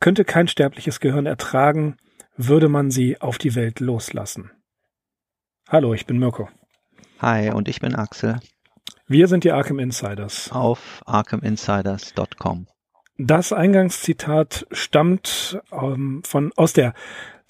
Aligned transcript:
könnte 0.00 0.24
kein 0.24 0.48
sterbliches 0.48 0.98
Gehirn 1.00 1.26
ertragen, 1.26 1.96
würde 2.36 2.68
man 2.68 2.90
sie 2.90 3.20
auf 3.20 3.38
die 3.38 3.54
Welt 3.54 3.80
loslassen. 3.80 4.50
Hallo, 5.68 5.94
ich 5.94 6.06
bin 6.06 6.18
Mirko. 6.18 6.48
Hi, 7.20 7.50
und 7.50 7.68
ich 7.68 7.80
bin 7.80 7.94
Axel. 7.94 8.40
Wir 9.06 9.28
sind 9.28 9.44
die 9.44 9.52
Arkham 9.52 9.78
Insiders. 9.78 10.50
Auf 10.52 11.02
arkhaminsiders.com. 11.04 12.66
Das 13.22 13.52
Eingangszitat 13.52 14.66
stammt 14.72 15.60
ähm, 15.72 16.22
von 16.24 16.52
aus 16.56 16.72
der 16.72 16.94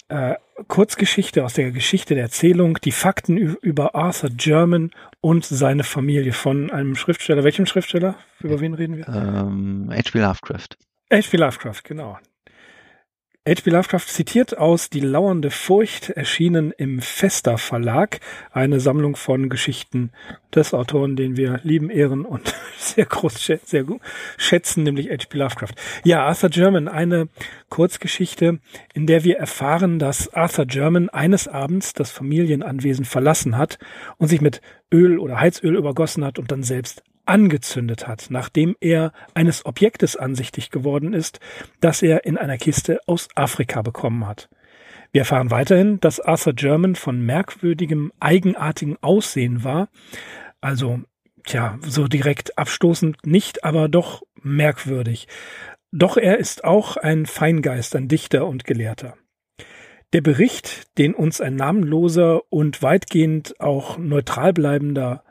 äh, 0.09 0.35
Kurzgeschichte, 0.67 1.45
aus 1.45 1.53
der 1.53 1.71
Geschichte 1.71 2.13
der 2.13 2.23
Erzählung, 2.23 2.77
die 2.83 2.91
Fakten 2.91 3.37
über 3.37 3.95
Arthur 3.95 4.31
German 4.31 4.91
und 5.21 5.45
seine 5.45 5.85
Familie 5.85 6.33
von 6.33 6.71
einem 6.71 6.95
Schriftsteller. 6.95 7.45
Welchem 7.45 7.65
Schriftsteller? 7.65 8.15
Über 8.41 8.59
wen 8.59 8.73
reden 8.73 8.97
wir? 8.97 9.07
Ähm, 9.07 9.89
H.P. 9.89 10.19
Lovecraft. 10.19 10.77
H.P. 11.09 11.37
Lovecraft, 11.37 11.83
genau. 11.85 12.19
H.P. 13.49 13.71
Lovecraft 13.71 14.05
zitiert 14.05 14.59
aus 14.59 14.91
Die 14.91 14.99
lauernde 14.99 15.49
Furcht, 15.49 16.11
erschienen 16.11 16.71
im 16.77 17.01
Fester 17.01 17.57
Verlag, 17.57 18.19
eine 18.51 18.79
Sammlung 18.79 19.15
von 19.15 19.49
Geschichten 19.49 20.11
des 20.53 20.75
Autoren, 20.75 21.15
den 21.15 21.37
wir 21.37 21.59
lieben, 21.63 21.89
ehren 21.89 22.23
und 22.23 22.53
sehr 22.77 23.07
groß 23.07 23.51
sehr 23.65 23.83
gut 23.83 23.99
schätzen, 24.37 24.83
nämlich 24.83 25.09
H.P. 25.09 25.39
Lovecraft. 25.39 25.73
Ja, 26.03 26.23
Arthur 26.23 26.51
German, 26.51 26.87
eine 26.87 27.29
Kurzgeschichte, 27.69 28.59
in 28.93 29.07
der 29.07 29.23
wir 29.23 29.39
erfahren, 29.39 29.97
dass 29.97 30.31
Arthur 30.35 30.67
German 30.67 31.09
eines 31.09 31.47
Abends 31.47 31.93
das 31.93 32.11
Familienanwesen 32.11 33.05
verlassen 33.05 33.57
hat 33.57 33.79
und 34.17 34.27
sich 34.27 34.41
mit 34.41 34.61
Öl 34.93 35.17
oder 35.17 35.39
Heizöl 35.39 35.77
übergossen 35.77 36.23
hat 36.23 36.37
und 36.37 36.51
dann 36.51 36.61
selbst 36.61 37.01
angezündet 37.31 38.09
hat, 38.09 38.27
nachdem 38.29 38.75
er 38.81 39.13
eines 39.33 39.65
Objektes 39.65 40.17
ansichtig 40.17 40.69
geworden 40.69 41.13
ist, 41.13 41.39
das 41.79 42.01
er 42.01 42.25
in 42.25 42.37
einer 42.37 42.57
Kiste 42.57 42.99
aus 43.07 43.29
Afrika 43.35 43.81
bekommen 43.81 44.27
hat. 44.27 44.49
Wir 45.13 45.21
erfahren 45.21 45.49
weiterhin, 45.49 46.01
dass 46.01 46.19
Arthur 46.19 46.51
German 46.53 46.95
von 46.95 47.25
merkwürdigem, 47.25 48.11
eigenartigen 48.19 48.97
Aussehen 49.01 49.63
war, 49.63 49.87
also 50.59 50.99
tja, 51.45 51.79
so 51.81 52.09
direkt 52.09 52.57
abstoßend 52.57 53.25
nicht, 53.25 53.63
aber 53.63 53.87
doch 53.87 54.23
merkwürdig. 54.41 55.29
Doch 55.93 56.17
er 56.17 56.37
ist 56.37 56.65
auch 56.65 56.97
ein 56.97 57.25
Feingeist, 57.25 57.95
ein 57.95 58.09
Dichter 58.09 58.45
und 58.45 58.65
Gelehrter. 58.65 59.15
Der 60.11 60.21
Bericht, 60.21 60.97
den 60.97 61.13
uns 61.13 61.39
ein 61.39 61.55
namenloser 61.55 62.41
und 62.51 62.83
weitgehend 62.83 63.57
auch 63.61 63.97
neutral 63.97 64.51
bleibender 64.51 65.23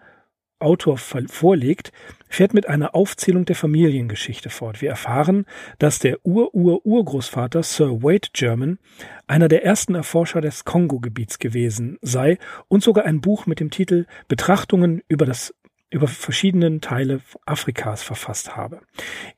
Autor 0.61 0.99
vorlegt, 0.99 1.93
fährt 2.29 2.55
mit 2.55 2.69
einer 2.69 2.95
Aufzählung 2.95 3.45
der 3.45 3.57
Familiengeschichte 3.57 4.51
fort. 4.51 4.81
Wir 4.81 4.91
erfahren, 4.91 5.47
dass 5.79 5.99
der 5.99 6.19
Ur-Ur-Urgroßvater 6.25 7.63
Sir 7.63 8.03
Wade 8.03 8.29
German 8.33 8.79
einer 9.27 9.49
der 9.49 9.65
ersten 9.65 9.95
Erforscher 9.95 10.41
des 10.41 10.65
Kongo-Gebiets 10.65 11.39
gewesen 11.39 11.99
sei 12.03 12.39
und 12.69 12.83
sogar 12.83 13.05
ein 13.05 13.21
Buch 13.21 13.47
mit 13.47 13.61
dem 13.61 13.71
Titel 13.71 14.07
Betrachtungen 14.29 15.03
über 15.09 15.27
das 15.27 15.55
über 15.91 16.07
verschiedenen 16.07 16.81
Teile 16.81 17.21
Afrikas 17.47 18.03
verfasst 18.03 18.57
habe, 18.57 18.81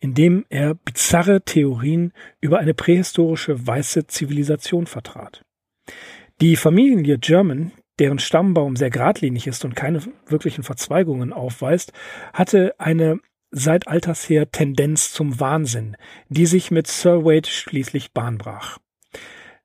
in 0.01 0.15
dem 0.15 0.45
er 0.51 0.75
bizarre 0.75 1.43
Theorien 1.43 2.13
über 2.41 2.59
eine 2.59 2.75
prähistorische 2.75 3.67
weiße 3.67 4.07
Zivilisation 4.07 4.87
vertrat. 4.87 5.45
Die 6.41 6.57
Familie 6.57 7.19
German, 7.19 7.73
deren 7.99 8.19
Stammbaum 8.19 8.77
sehr 8.77 8.91
geradlinig 8.91 9.47
ist 9.47 9.65
und 9.65 9.77
keine 9.77 10.03
wirklichen 10.27 10.65
Verzweigungen 10.65 11.33
aufweist, 11.33 11.93
hatte 12.33 12.75
eine 12.79 13.21
seit 13.51 13.87
alters 13.87 14.29
her 14.29 14.51
Tendenz 14.51 15.13
zum 15.13 15.39
Wahnsinn, 15.39 15.97
die 16.29 16.47
sich 16.47 16.71
mit 16.71 16.87
Sir 16.87 17.25
Wade 17.25 17.49
schließlich 17.49 18.13
Bahn 18.13 18.39
brach. 18.39 18.79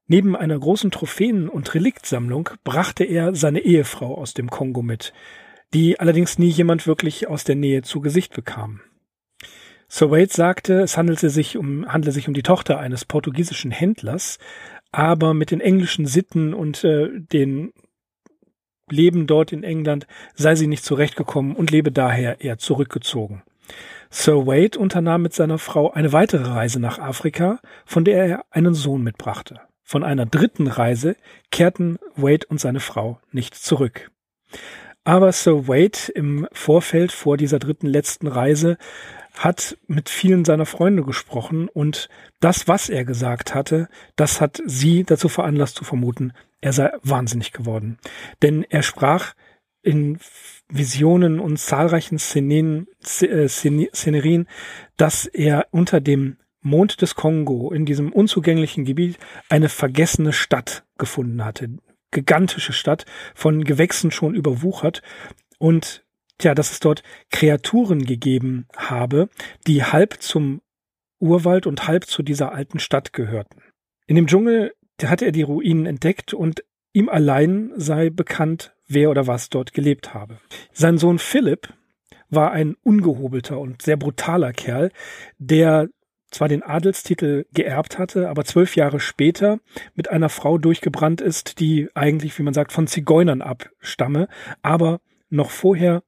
Neben 0.08 0.36
einer 0.36 0.60
großen 0.60 0.92
Trophäen- 0.92 1.50
und 1.50 1.74
Reliktsammlung 1.74 2.50
brachte 2.64 3.04
er 3.04 3.36
seine 3.36 3.60
Ehefrau 3.60 4.16
aus 4.16 4.34
dem 4.34 4.50
Kongo 4.50 4.82
mit, 4.82 5.14
die 5.74 6.00
allerdings 6.00 6.38
nie 6.38 6.50
jemand 6.50 6.88
wirklich 6.88 7.28
aus 7.28 7.44
der 7.44 7.56
Nähe 7.56 7.82
zu 7.82 8.00
Gesicht 8.00 8.34
bekam. 8.34 8.82
Sir 9.90 10.12
Wade 10.12 10.32
sagte, 10.32 10.82
es 10.82 10.98
handelte 10.98 11.30
sich 11.30 11.58
um, 11.58 11.92
handle 11.92 12.12
sich 12.12 12.28
um 12.28 12.34
die 12.34 12.44
Tochter 12.44 12.80
eines 12.80 13.06
portugiesischen 13.06 13.72
Händlers, 13.72 14.38
aber 14.92 15.34
mit 15.34 15.52
den 15.52 15.62
englischen 15.62 16.06
Sitten 16.06 16.54
und 16.54 16.84
äh, 16.84 17.10
den 17.14 17.74
Leben 18.90 19.28
dort 19.28 19.52
in 19.52 19.64
England 19.64 20.08
sei 20.36 20.56
sie 20.56 20.68
nicht 20.68 20.84
zurechtgekommen 20.84 21.56
und 21.56 21.72
lebe 21.72 21.92
daher 21.92 22.42
eher 22.42 22.58
zurückgezogen. 22.58 23.44
Sir 24.10 24.48
Wade 24.48 24.80
unternahm 24.80 25.22
mit 25.22 25.34
seiner 25.34 25.58
Frau 25.58 25.92
eine 25.92 26.14
weitere 26.14 26.48
Reise 26.48 26.80
nach 26.80 26.98
Afrika, 27.00 27.60
von 27.86 28.06
der 28.06 28.26
er 28.26 28.46
einen 28.52 28.74
Sohn 28.74 29.04
mitbrachte. 29.04 29.60
Von 29.84 30.04
einer 30.04 30.26
dritten 30.26 30.68
Reise 30.68 31.16
kehrten 31.52 31.98
Wade 32.16 32.48
und 32.50 32.60
seine 32.60 32.80
Frau 32.80 33.20
nicht 33.32 33.56
zurück. 33.56 34.12
Aber 35.08 35.32
Sir 35.32 35.70
Wade 35.70 36.12
im 36.16 36.50
Vorfeld 36.52 37.14
vor 37.14 37.38
dieser 37.38 37.60
dritten 37.60 37.88
letzten 37.88 38.28
Reise 38.28 38.78
hat 39.36 39.78
mit 39.88 40.10
vielen 40.10 40.44
seiner 40.44 40.66
Freunde 40.66 41.04
gesprochen 41.04 41.70
und 41.70 42.10
das, 42.42 42.68
was 42.68 42.90
er 42.90 43.06
gesagt 43.06 43.56
hatte, 43.56 43.88
das 44.18 44.42
hat 44.42 44.62
sie 44.66 45.06
dazu 45.06 45.30
veranlasst 45.30 45.78
zu 45.78 45.86
vermuten, 45.86 46.34
er 46.60 46.74
sei 46.74 46.92
wahnsinnig 47.04 47.54
geworden. 47.54 48.00
Denn 48.42 48.66
er 48.68 48.84
sprach 48.84 49.34
in 49.82 50.20
Visionen 50.68 51.40
und 51.40 51.58
zahlreichen 51.58 52.20
Szenen, 52.20 52.88
äh, 53.22 53.48
Szenerien, 53.48 54.46
dass 54.98 55.26
er 55.26 55.68
unter 55.72 56.02
dem 56.02 56.36
Mond 56.60 57.02
des 57.02 57.16
Kongo 57.16 57.72
in 57.72 57.86
diesem 57.86 58.12
unzugänglichen 58.12 58.84
Gebiet 58.84 59.20
eine 59.48 59.70
vergessene 59.70 60.34
Stadt 60.34 60.84
gefunden 60.98 61.46
hatte. 61.46 61.70
Gigantische 62.12 62.74
Stadt, 62.74 63.06
von 63.36 63.64
Gewächsen 63.64 64.12
schon 64.12 64.34
überwuchert 64.34 65.02
und 65.60 66.06
tja, 66.38 66.56
dass 66.56 66.72
es 66.72 66.80
dort 66.80 67.04
Kreaturen 67.32 68.06
gegeben 68.06 68.68
habe, 68.76 69.30
die 69.66 69.84
halb 69.84 70.22
zum 70.22 70.62
Urwald 71.20 71.66
und 71.66 71.88
halb 71.88 72.06
zu 72.06 72.24
dieser 72.24 72.52
alten 72.54 72.80
Stadt 72.80 73.14
gehörten. 73.14 73.62
In 74.06 74.16
dem 74.16 74.28
Dschungel 74.28 74.74
hatte 75.04 75.26
er 75.26 75.32
die 75.32 75.42
Ruinen 75.42 75.86
entdeckt 75.86 76.34
und 76.34 76.64
ihm 76.94 77.10
allein 77.10 77.72
sei 77.76 78.10
bekannt, 78.10 78.74
wer 78.88 79.10
oder 79.10 79.28
was 79.28 79.50
dort 79.50 79.74
gelebt 79.74 80.14
habe. 80.14 80.40
Sein 80.72 80.98
Sohn 80.98 81.20
Philipp 81.20 81.74
war 82.30 82.52
ein 82.52 82.76
ungehobelter 82.84 83.60
und 83.60 83.82
sehr 83.82 83.98
brutaler 83.98 84.54
Kerl, 84.54 84.92
der 85.38 85.90
zwar 86.32 86.48
den 86.48 86.64
Adelstitel 86.64 87.46
geerbt 87.54 87.98
hatte, 87.98 88.30
aber 88.30 88.46
zwölf 88.46 88.76
Jahre 88.76 89.00
später 89.00 89.60
mit 89.96 90.10
einer 90.10 90.30
Frau 90.30 90.58
durchgebrannt 90.58 91.22
ist, 91.22 91.60
die 91.60 91.90
eigentlich, 91.94 92.38
wie 92.38 92.44
man 92.44 92.54
sagt, 92.54 92.72
von 92.72 92.88
Zigeunern 92.88 93.42
abstamme, 93.42 94.28
aber 94.62 95.00
noch 95.30 95.50
vorher 95.50 96.04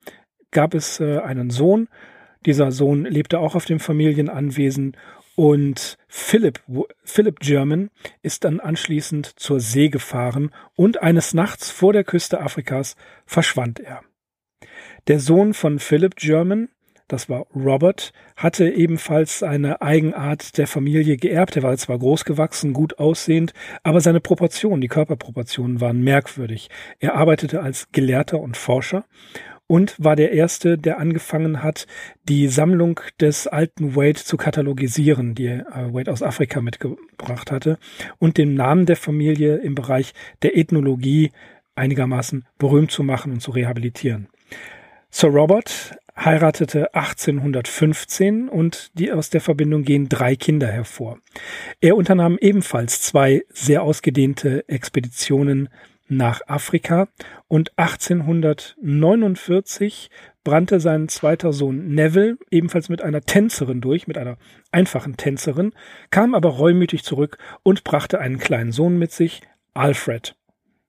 gab 0.51 0.73
es 0.73 0.99
äh, 0.99 1.19
einen 1.19 1.49
Sohn. 1.49 1.87
Dieser 2.45 2.71
Sohn 2.71 3.05
lebte 3.05 3.39
auch 3.39 3.55
auf 3.55 3.65
dem 3.65 3.79
Familienanwesen 3.79 4.95
und 5.35 5.97
Philip, 6.09 6.61
Philip 7.05 7.39
German 7.39 7.91
ist 8.21 8.43
dann 8.43 8.59
anschließend 8.59 9.39
zur 9.39 9.61
See 9.61 9.87
gefahren 9.87 10.51
und 10.75 11.01
eines 11.01 11.33
Nachts 11.33 11.71
vor 11.71 11.93
der 11.93 12.03
Küste 12.03 12.41
Afrikas 12.41 12.97
verschwand 13.25 13.79
er. 13.79 14.01
Der 15.07 15.19
Sohn 15.21 15.53
von 15.53 15.79
Philip 15.79 16.15
German, 16.17 16.67
das 17.09 17.27
war 17.27 17.47
Robert, 17.53 18.13
hatte 18.37 18.69
ebenfalls 18.69 19.43
eine 19.43 19.81
Eigenart 19.81 20.57
der 20.57 20.67
Familie 20.67 21.17
geerbt. 21.17 21.57
Er 21.57 21.63
war 21.63 21.75
zwar 21.75 21.97
groß 21.97 22.23
gewachsen, 22.23 22.71
gut 22.71 22.99
aussehend, 22.99 23.53
aber 23.83 23.99
seine 23.99 24.21
Proportionen, 24.21 24.79
die 24.79 24.87
Körperproportionen 24.87 25.81
waren 25.81 26.01
merkwürdig. 26.01 26.69
Er 26.99 27.15
arbeitete 27.15 27.61
als 27.61 27.91
Gelehrter 27.91 28.39
und 28.39 28.55
Forscher 28.55 29.05
und 29.65 29.95
war 29.97 30.15
der 30.15 30.33
erste, 30.33 30.77
der 30.77 30.99
angefangen 30.99 31.63
hat, 31.63 31.87
die 32.23 32.47
Sammlung 32.47 32.99
des 33.19 33.47
alten 33.47 33.95
Wade 33.95 34.23
zu 34.23 34.37
katalogisieren, 34.37 35.33
die 35.33 35.47
äh, 35.47 35.63
Wade 35.93 36.11
aus 36.11 36.21
Afrika 36.23 36.61
mitgebracht 36.61 37.51
hatte 37.51 37.79
und 38.19 38.37
den 38.37 38.53
Namen 38.53 38.85
der 38.85 38.97
Familie 38.97 39.57
im 39.57 39.73
Bereich 39.73 40.13
der 40.43 40.55
Ethnologie 40.55 41.31
einigermaßen 41.73 42.45
berühmt 42.59 42.91
zu 42.91 43.03
machen 43.03 43.31
und 43.31 43.41
zu 43.41 43.51
rehabilitieren. 43.51 44.27
Sir 45.11 45.29
Robert 45.29 45.95
heiratete 46.23 46.93
1815 46.93 48.49
und 48.49 48.91
die 48.93 49.11
aus 49.11 49.29
der 49.29 49.41
Verbindung 49.41 49.83
gehen 49.83 50.09
drei 50.09 50.35
Kinder 50.35 50.67
hervor. 50.67 51.19
Er 51.81 51.95
unternahm 51.95 52.37
ebenfalls 52.39 53.01
zwei 53.01 53.43
sehr 53.49 53.83
ausgedehnte 53.83 54.67
Expeditionen 54.67 55.69
nach 56.09 56.41
Afrika 56.47 57.07
und 57.47 57.71
1849 57.77 60.09
brannte 60.43 60.79
sein 60.79 61.07
zweiter 61.07 61.53
Sohn 61.53 61.93
Neville 61.93 62.39
ebenfalls 62.49 62.89
mit 62.89 63.03
einer 63.03 63.21
Tänzerin 63.21 63.81
durch, 63.81 64.07
mit 64.07 64.17
einer 64.17 64.37
einfachen 64.71 65.17
Tänzerin, 65.17 65.73
kam 66.09 66.33
aber 66.33 66.49
reumütig 66.49 67.03
zurück 67.03 67.37
und 67.61 67.83
brachte 67.83 68.17
einen 68.19 68.39
kleinen 68.39 68.71
Sohn 68.71 68.97
mit 68.97 69.11
sich, 69.11 69.41
Alfred, 69.75 70.35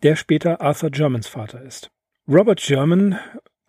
der 0.02 0.16
später 0.16 0.62
Arthur 0.62 0.88
Germans 0.90 1.28
Vater 1.28 1.60
ist. 1.62 1.90
Robert 2.26 2.60
German 2.60 3.18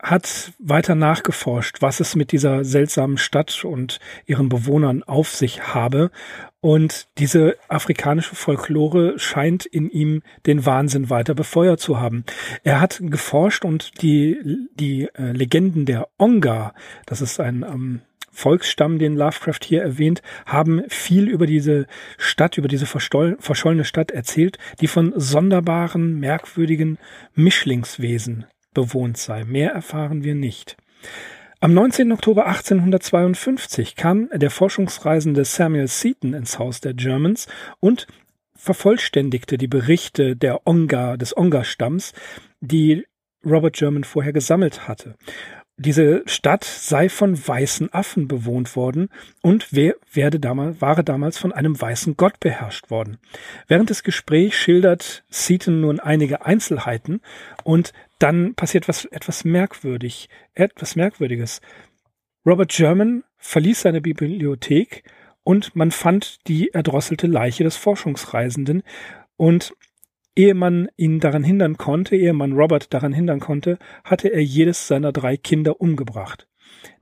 hat 0.01 0.53
weiter 0.59 0.95
nachgeforscht, 0.95 1.81
was 1.81 2.00
es 2.00 2.15
mit 2.15 2.31
dieser 2.31 2.63
seltsamen 2.63 3.18
Stadt 3.18 3.63
und 3.63 4.00
ihren 4.25 4.50
Bewohnern 4.50 5.03
auf 5.03 5.30
sich 5.30 5.74
habe. 5.74 6.12
Und 6.59 7.07
diese 7.18 7.56
afrikanische 7.68 8.36
Folklore 8.36 9.18
scheint 9.18 9.65
in 9.65 9.89
ihm 9.89 10.21
den 10.45 10.65
Wahnsinn 10.65 11.09
weiter 11.09 11.33
befeuert 11.33 11.80
zu 11.80 12.00
haben. 12.00 12.24
Er 12.63 12.81
hat 12.81 13.00
geforscht 13.01 13.63
und 13.65 14.01
die, 14.01 14.68
die 14.75 15.07
äh, 15.13 15.31
Legenden 15.31 15.86
der 15.86 16.07
Onga, 16.18 16.74
das 17.06 17.21
ist 17.21 17.39
ein 17.39 17.63
ähm, 17.63 18.01
Volksstamm, 18.31 18.97
den 18.97 19.15
Lovecraft 19.15 19.59
hier 19.63 19.81
erwähnt, 19.81 20.21
haben 20.45 20.83
viel 20.88 21.27
über 21.27 21.45
diese 21.45 21.86
Stadt, 22.18 22.57
über 22.57 22.68
diese 22.68 22.86
verschollene 22.86 23.83
Stadt 23.83 24.12
erzählt, 24.12 24.57
die 24.80 24.88
von 24.88 25.13
sonderbaren, 25.15 26.19
merkwürdigen 26.19 26.97
Mischlingswesen 27.36 28.45
bewohnt 28.73 29.18
sei. 29.18 29.44
Mehr 29.44 29.71
erfahren 29.71 30.23
wir 30.23 30.35
nicht. 30.35 30.77
Am 31.59 31.73
19. 31.73 32.12
Oktober 32.12 32.47
1852 32.47 33.95
kam 33.95 34.29
der 34.33 34.50
Forschungsreisende 34.50 35.45
Samuel 35.45 35.88
Seaton 35.88 36.33
ins 36.33 36.57
Haus 36.57 36.81
der 36.81 36.95
Germans 36.95 37.47
und 37.79 38.07
vervollständigte 38.56 39.57
die 39.57 39.68
Berichte 39.68 40.35
der 40.35 40.65
Onga, 40.65 41.18
des 41.18 41.35
Onga-Stamms, 41.38 42.13
die 42.62 43.06
Robert 43.45 43.75
German 43.75 44.03
vorher 44.03 44.33
gesammelt 44.33 44.88
hatte. 44.88 45.15
Diese 45.83 46.22
Stadt 46.28 46.63
sei 46.63 47.10
von 47.10 47.36
weißen 47.36 47.92
Affen 47.92 48.28
bewohnt 48.28 48.75
worden 48.75 49.10
und 49.42 49.74
werde 49.74 50.39
damals, 50.39 50.80
war 50.80 51.01
damals 51.01 51.39
von 51.39 51.51
einem 51.51 51.80
weißen 51.81 52.18
Gott 52.18 52.39
beherrscht 52.39 52.92
worden. 52.92 53.18
Während 53.68 53.89
des 53.89 54.04
Gesprächs 54.04 54.56
schildert 54.56 55.24
Seaton 55.31 55.81
nun 55.81 56.00
einige 56.00 56.45
Einzelheiten 56.45 57.19
und 57.63 57.94
dann 58.19 58.54
passiert 58.54 58.88
was 58.88 59.06
etwas 59.06 59.44
merkwürdig, 59.44 60.30
etwas 60.54 60.95
merkwürdiges. 60.95 61.62
Robert 62.45 62.72
German 62.72 63.24
verließ 63.38 63.81
seine 63.81 64.01
Bibliothek 64.01 65.04
und 65.44 65.75
man 65.75 65.89
fand 65.89 66.48
die 66.48 66.69
erdrosselte 66.69 67.25
Leiche 67.25 67.63
des 67.63 67.75
Forschungsreisenden 67.75 68.83
und 69.36 69.74
ehe 70.36 70.54
man 70.54 70.89
ihn 70.95 71.19
daran 71.19 71.44
hindern 71.44 71.78
konnte, 71.78 72.16
ehe 72.16 72.33
man 72.33 72.54
Robert 72.54 72.94
daran 72.94 73.13
hindern 73.13 73.39
konnte, 73.39 73.78
hatte 74.04 74.30
er 74.30 74.44
jedes 74.44 74.88
seiner 74.88 75.12
drei 75.12 75.38
Kinder 75.38 75.81
umgebracht. 75.81 76.48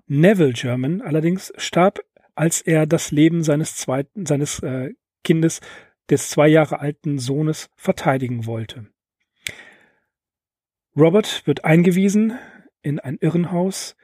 Neville 0.07 0.53
German 0.53 1.01
allerdings 1.01 1.53
starb, 1.57 1.99
als 2.35 2.61
er 2.61 2.87
das 2.87 3.11
Leben 3.11 3.43
seines 3.43 3.75
zweiten, 3.75 4.25
seines 4.25 4.59
äh, 4.59 4.93
Kindes, 5.23 5.61
des 6.09 6.29
zwei 6.29 6.47
Jahre 6.47 6.79
alten 6.79 7.19
Sohnes 7.19 7.69
verteidigen 7.75 8.47
wollte. 8.47 8.87
Robert 10.97 11.45
wird 11.45 11.65
eingewiesen 11.65 12.37
in 12.81 12.99
ein 12.99 13.17
Irrenhaus, 13.21 13.95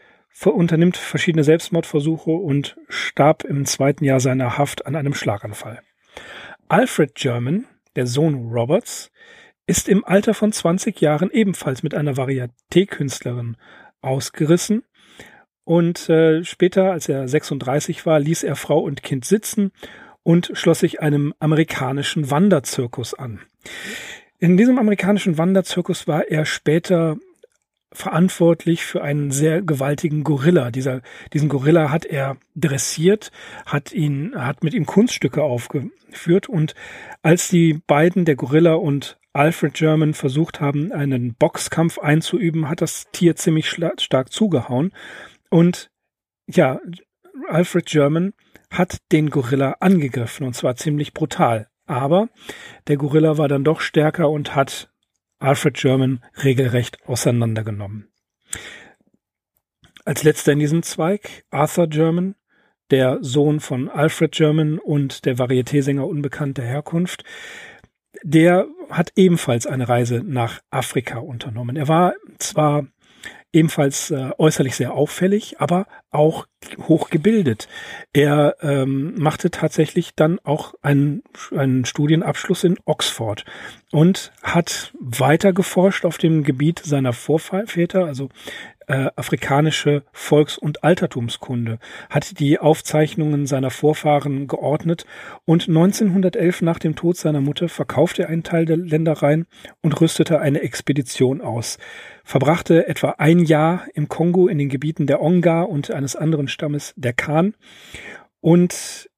unternimmt 0.43 0.97
verschiedene 0.97 1.43
Selbstmordversuche 1.43 2.29
und 2.29 2.77
starb 2.89 3.43
im 3.43 3.65
zweiten 3.65 4.03
Jahr 4.03 4.19
seiner 4.19 4.57
Haft 4.57 4.85
an 4.85 4.95
einem 4.95 5.13
Schlaganfall. 5.13 5.81
Alfred 6.67 7.15
German, 7.15 7.65
der 7.95 8.07
Sohn 8.07 8.51
Roberts, 8.51 9.11
ist 9.67 9.89
im 9.89 10.05
Alter 10.05 10.33
von 10.33 10.51
20 10.51 11.01
Jahren 11.01 11.31
ebenfalls 11.31 11.81
mit 11.81 11.95
einer 11.95 12.13
Varieté-Künstlerin 12.13 13.57
ausgerissen 14.01 14.83
und 15.65 16.09
äh, 16.09 16.43
später, 16.43 16.91
als 16.91 17.09
er 17.09 17.27
36 17.27 18.05
war, 18.05 18.19
ließ 18.19 18.43
er 18.43 18.55
Frau 18.55 18.79
und 18.79 19.01
Kind 19.01 19.25
sitzen 19.25 19.71
und 20.21 20.51
schloss 20.53 20.79
sich 20.79 21.01
einem 21.01 21.33
amerikanischen 21.39 22.29
Wanderzirkus 22.29 23.15
an. 23.15 23.41
In 24.37 24.57
diesem 24.57 24.77
amerikanischen 24.77 25.39
Wanderzirkus 25.39 26.07
war 26.07 26.27
er 26.29 26.45
später 26.45 27.17
verantwortlich 27.95 28.85
für 28.85 29.01
einen 29.01 29.31
sehr 29.31 29.61
gewaltigen 29.61 30.23
Gorilla. 30.23 30.71
Dieser, 30.71 31.01
diesen 31.33 31.49
Gorilla 31.49 31.91
hat 31.91 32.05
er 32.05 32.37
dressiert, 32.55 33.31
hat 33.65 33.91
ihn, 33.91 34.33
hat 34.35 34.63
mit 34.63 34.73
ihm 34.73 34.85
Kunststücke 34.85 35.41
aufgeführt 35.41 36.47
und 36.47 36.75
als 37.21 37.47
die 37.47 37.81
beiden, 37.87 38.25
der 38.25 38.35
Gorilla 38.35 38.73
und 38.75 39.17
Alfred 39.33 39.73
German 39.73 40.13
versucht 40.13 40.61
haben, 40.61 40.91
einen 40.91 41.35
Boxkampf 41.35 41.97
einzuüben, 41.97 42.69
hat 42.69 42.81
das 42.81 43.05
Tier 43.11 43.35
ziemlich 43.35 43.69
stark 43.69 44.31
zugehauen 44.31 44.93
und 45.49 45.89
ja, 46.47 46.79
Alfred 47.49 47.85
German 47.85 48.33
hat 48.69 48.97
den 49.11 49.29
Gorilla 49.29 49.77
angegriffen 49.79 50.45
und 50.45 50.53
zwar 50.53 50.75
ziemlich 50.75 51.13
brutal. 51.13 51.67
Aber 51.87 52.29
der 52.87 52.97
Gorilla 52.97 53.37
war 53.37 53.47
dann 53.47 53.63
doch 53.63 53.79
stärker 53.79 54.29
und 54.29 54.55
hat 54.55 54.89
Alfred 55.39 55.75
German 55.75 56.23
regelrecht 56.43 56.99
auseinandergenommen. 57.05 58.07
Als 60.05 60.23
letzter 60.23 60.51
in 60.53 60.59
diesem 60.59 60.83
Zweig 60.83 61.45
Arthur 61.49 61.87
German, 61.87 62.35
der 62.91 63.17
Sohn 63.21 63.59
von 63.59 63.89
Alfred 63.89 64.31
German 64.31 64.79
und 64.79 65.25
der 65.25 65.37
Varietésänger 65.37 66.03
unbekannter 66.07 66.63
Herkunft. 66.63 67.23
Der 68.23 68.67
hat 68.89 69.11
ebenfalls 69.15 69.67
eine 69.67 69.89
Reise 69.89 70.21
nach 70.23 70.61
Afrika 70.69 71.19
unternommen. 71.19 71.75
Er 71.75 71.87
war 71.87 72.13
zwar 72.39 72.87
ebenfalls 73.55 74.11
äh, 74.11 74.31
äußerlich 74.37 74.75
sehr 74.75 74.93
auffällig, 74.93 75.59
aber 75.59 75.87
auch 76.11 76.45
hochgebildet. 76.87 77.67
Er 78.13 78.57
ähm, 78.61 79.13
machte 79.17 79.49
tatsächlich 79.49 80.13
dann 80.15 80.39
auch 80.43 80.73
einen, 80.81 81.23
einen 81.55 81.85
Studienabschluss 81.85 82.63
in 82.63 82.77
Oxford 82.85 83.45
und 83.91 84.33
hat 84.43 84.93
weiter 84.99 85.53
geforscht 85.53 86.05
auf 86.05 86.17
dem 86.17 86.43
Gebiet 86.43 86.79
seiner 86.79 87.13
Vorväter, 87.13 88.05
also 88.05 88.29
äh, 88.87 89.09
afrikanische 89.15 90.03
Volks- 90.11 90.57
und 90.57 90.83
Altertumskunde, 90.83 91.79
hat 92.09 92.39
die 92.39 92.59
Aufzeichnungen 92.59 93.45
seiner 93.45 93.71
Vorfahren 93.71 94.47
geordnet 94.47 95.05
und 95.45 95.67
1911 95.67 96.61
nach 96.61 96.79
dem 96.79 96.95
Tod 96.95 97.17
seiner 97.17 97.41
Mutter 97.41 97.69
verkaufte 97.69 98.23
er 98.23 98.29
einen 98.29 98.43
Teil 98.43 98.65
der 98.65 98.77
Ländereien 98.77 99.45
und 99.81 99.99
rüstete 99.99 100.39
eine 100.39 100.61
Expedition 100.61 101.41
aus, 101.41 101.77
verbrachte 102.23 102.87
etwa 102.87 103.15
ein 103.17 103.39
Jahr 103.39 103.85
im 103.93 104.07
Kongo 104.07 104.47
in 104.47 104.57
den 104.57 104.69
Gebieten 104.69 105.07
der 105.07 105.21
Onga 105.21 105.63
und 105.63 105.91
eines 105.91 106.15
anderen 106.15 106.47
Stammes 106.47 106.93
der 106.95 107.13
Kan 107.13 107.55
und 108.41 109.09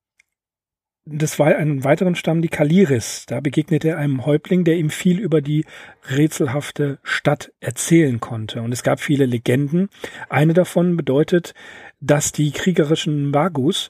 das 1.10 1.40
war 1.40 1.56
einen 1.56 1.84
weiteren 1.84 2.16
Stamm, 2.16 2.42
die 2.42 2.50
Kaliris. 2.50 3.26
Da 3.28 3.40
begegnete 3.40 3.90
er 3.90 3.98
einem 3.98 4.26
Häuptling, 4.26 4.64
der 4.64 4.78
ihm 4.78 4.90
viel 4.90 5.20
über 5.20 5.42
die 5.42 5.66
rätselhafte 6.10 7.00
Stadt 7.04 7.52
erzählen 7.60 8.20
konnte. 8.20 8.62
Und 8.62 8.72
es 8.72 8.84
gab 8.84 9.00
viele 9.00 9.26
Legenden. 9.26 9.90
Eine 10.30 10.54
davon 10.54 10.98
bedeutet, 10.98 11.54
dass 12.02 12.32
die 12.32 12.52
kriegerischen 12.52 13.32
Magus 13.32 13.90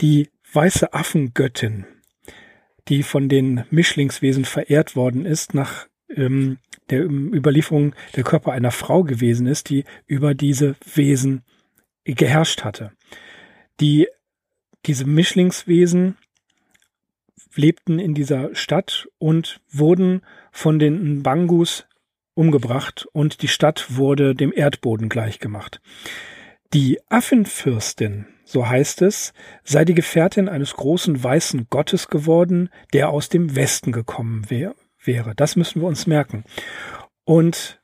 die 0.00 0.28
weiße 0.52 0.92
Affengöttin, 0.92 1.86
die 2.88 3.02
von 3.02 3.28
den 3.28 3.64
Mischlingswesen 3.70 4.44
verehrt 4.44 4.96
worden 4.96 5.24
ist, 5.24 5.54
nach 5.54 5.86
ähm, 6.14 6.58
der 6.90 7.04
Überlieferung 7.04 7.94
der 8.14 8.24
Körper 8.24 8.52
einer 8.52 8.70
Frau 8.70 9.02
gewesen 9.02 9.46
ist, 9.46 9.70
die 9.70 9.84
über 10.06 10.34
diese 10.34 10.76
Wesen 10.94 11.42
geherrscht 12.04 12.62
hatte. 12.62 12.92
Die, 13.80 14.08
diese 14.84 15.04
Mischlingswesen 15.04 16.16
lebten 17.56 17.98
in 17.98 18.14
dieser 18.14 18.54
Stadt 18.54 19.08
und 19.18 19.60
wurden 19.70 20.22
von 20.50 20.78
den 20.78 21.22
Bangus 21.22 21.86
umgebracht 22.34 23.06
und 23.12 23.42
die 23.42 23.48
Stadt 23.48 23.96
wurde 23.96 24.34
dem 24.34 24.52
Erdboden 24.54 25.08
gleichgemacht. 25.08 25.80
Die 26.72 26.98
Affenfürstin, 27.08 28.26
so 28.44 28.68
heißt 28.68 29.02
es, 29.02 29.32
sei 29.64 29.84
die 29.84 29.94
Gefährtin 29.94 30.48
eines 30.48 30.74
großen 30.74 31.22
weißen 31.22 31.68
Gottes 31.70 32.08
geworden, 32.08 32.70
der 32.92 33.08
aus 33.10 33.28
dem 33.28 33.56
Westen 33.56 33.92
gekommen 33.92 34.50
wär, 34.50 34.74
wäre. 35.02 35.34
Das 35.34 35.56
müssen 35.56 35.80
wir 35.80 35.88
uns 35.88 36.06
merken. 36.06 36.44
Und 37.24 37.80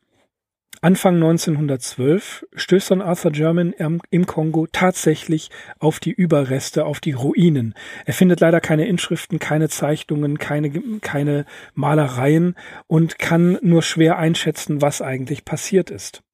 Anfang 0.85 1.15
1912 1.15 2.45
stößt 2.57 2.91
dann 2.91 3.03
Arthur 3.03 3.31
German 3.31 3.73
im 4.11 4.27
Kongo 4.27 4.67
tatsächlich 4.67 5.49
auf 5.79 6.01
die 6.01 6.11
Überreste, 6.11 6.87
auf 6.87 6.99
die 6.99 7.13
Ruinen. 7.13 7.75
Er 8.05 8.15
findet 8.15 8.41
leider 8.41 8.61
keine 8.61 8.89
Inschriften, 8.89 9.39
keine 9.39 9.69
Zeichnungen, 9.69 10.39
keine, 10.41 10.73
keine 11.01 11.47
Malereien 11.75 12.57
und 12.89 13.21
kann 13.21 13.59
nur 13.63 13.83
schwer 13.83 14.19
einschätzen, 14.19 14.83
was 14.83 15.01
eigentlich 15.01 15.45
passiert 15.45 15.89
ist. 15.89 16.25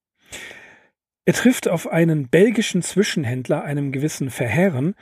Er 1.27 1.35
trifft 1.35 1.69
auf 1.69 1.87
einen 1.87 2.29
belgischen 2.29 2.81
Zwischenhändler, 2.81 3.65
einem 3.65 3.93
gewissen 3.93 4.31
Verherren, 4.31 4.95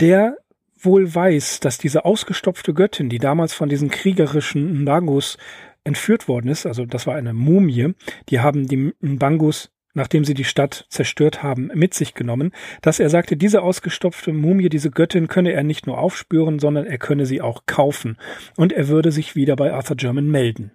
der 0.00 0.38
wohl 0.78 1.14
weiß, 1.14 1.60
dass 1.60 1.76
diese 1.76 2.06
ausgestopfte 2.06 2.72
Göttin, 2.72 3.10
die 3.10 3.18
damals 3.18 3.52
von 3.52 3.68
diesen 3.68 3.90
kriegerischen 3.90 4.80
Ndangos 4.80 5.36
entführt 5.84 6.28
worden 6.28 6.48
ist, 6.48 6.66
also 6.66 6.86
das 6.86 7.06
war 7.06 7.14
eine 7.14 7.32
Mumie, 7.32 7.94
die 8.28 8.40
haben 8.40 8.66
die 8.66 8.92
Mbangus 9.00 9.70
nachdem 9.94 10.24
sie 10.24 10.34
die 10.34 10.44
Stadt 10.44 10.86
zerstört 10.90 11.42
haben, 11.42 11.70
mit 11.72 11.94
sich 11.94 12.14
genommen, 12.14 12.52
dass 12.82 13.00
er 13.00 13.08
sagte, 13.08 13.36
diese 13.36 13.62
ausgestopfte 13.62 14.32
Mumie, 14.32 14.68
diese 14.68 14.90
Göttin 14.90 15.28
könne 15.28 15.52
er 15.52 15.62
nicht 15.62 15.86
nur 15.86 15.98
aufspüren, 15.98 16.58
sondern 16.58 16.84
er 16.84 16.98
könne 16.98 17.26
sie 17.26 17.40
auch 17.40 17.62
kaufen 17.66 18.18
und 18.56 18.72
er 18.72 18.88
würde 18.88 19.12
sich 19.12 19.36
wieder 19.36 19.56
bei 19.56 19.72
Arthur 19.72 19.96
German 19.96 20.28
melden. 20.28 20.72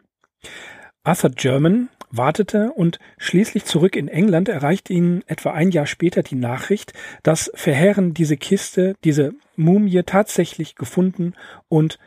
Arthur 1.04 1.32
German 1.32 1.90
wartete 2.12 2.72
und 2.72 3.00
schließlich 3.18 3.66
zurück 3.66 3.96
in 3.96 4.08
England 4.08 4.50
erreicht 4.50 4.90
ihn 4.90 5.24
etwa 5.28 5.52
ein 5.52 5.70
Jahr 5.70 5.86
später 5.86 6.24
die 6.24 6.36
Nachricht, 6.36 6.94
dass 7.22 7.52
Verheeren 7.54 8.14
diese 8.14 8.38
Kiste, 8.38 8.96
diese 9.04 9.34
Mumie 9.56 10.02
tatsächlich 10.04 10.76
gefunden 10.76 11.34
und 11.68 12.00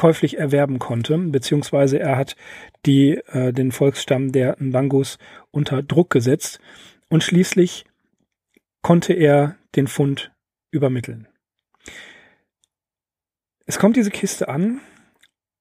käuflich 0.00 0.38
erwerben 0.38 0.78
konnte, 0.78 1.18
beziehungsweise 1.18 2.00
er 2.00 2.16
hat 2.16 2.34
die, 2.86 3.16
äh, 3.32 3.52
den 3.52 3.70
Volksstamm 3.70 4.32
der 4.32 4.56
Nbangus 4.58 5.18
unter 5.50 5.82
Druck 5.82 6.08
gesetzt 6.08 6.58
und 7.10 7.22
schließlich 7.22 7.84
konnte 8.80 9.12
er 9.12 9.56
den 9.76 9.88
Fund 9.88 10.32
übermitteln. 10.70 11.28
Es 13.66 13.78
kommt 13.78 13.96
diese 13.96 14.10
Kiste 14.10 14.48
an 14.48 14.80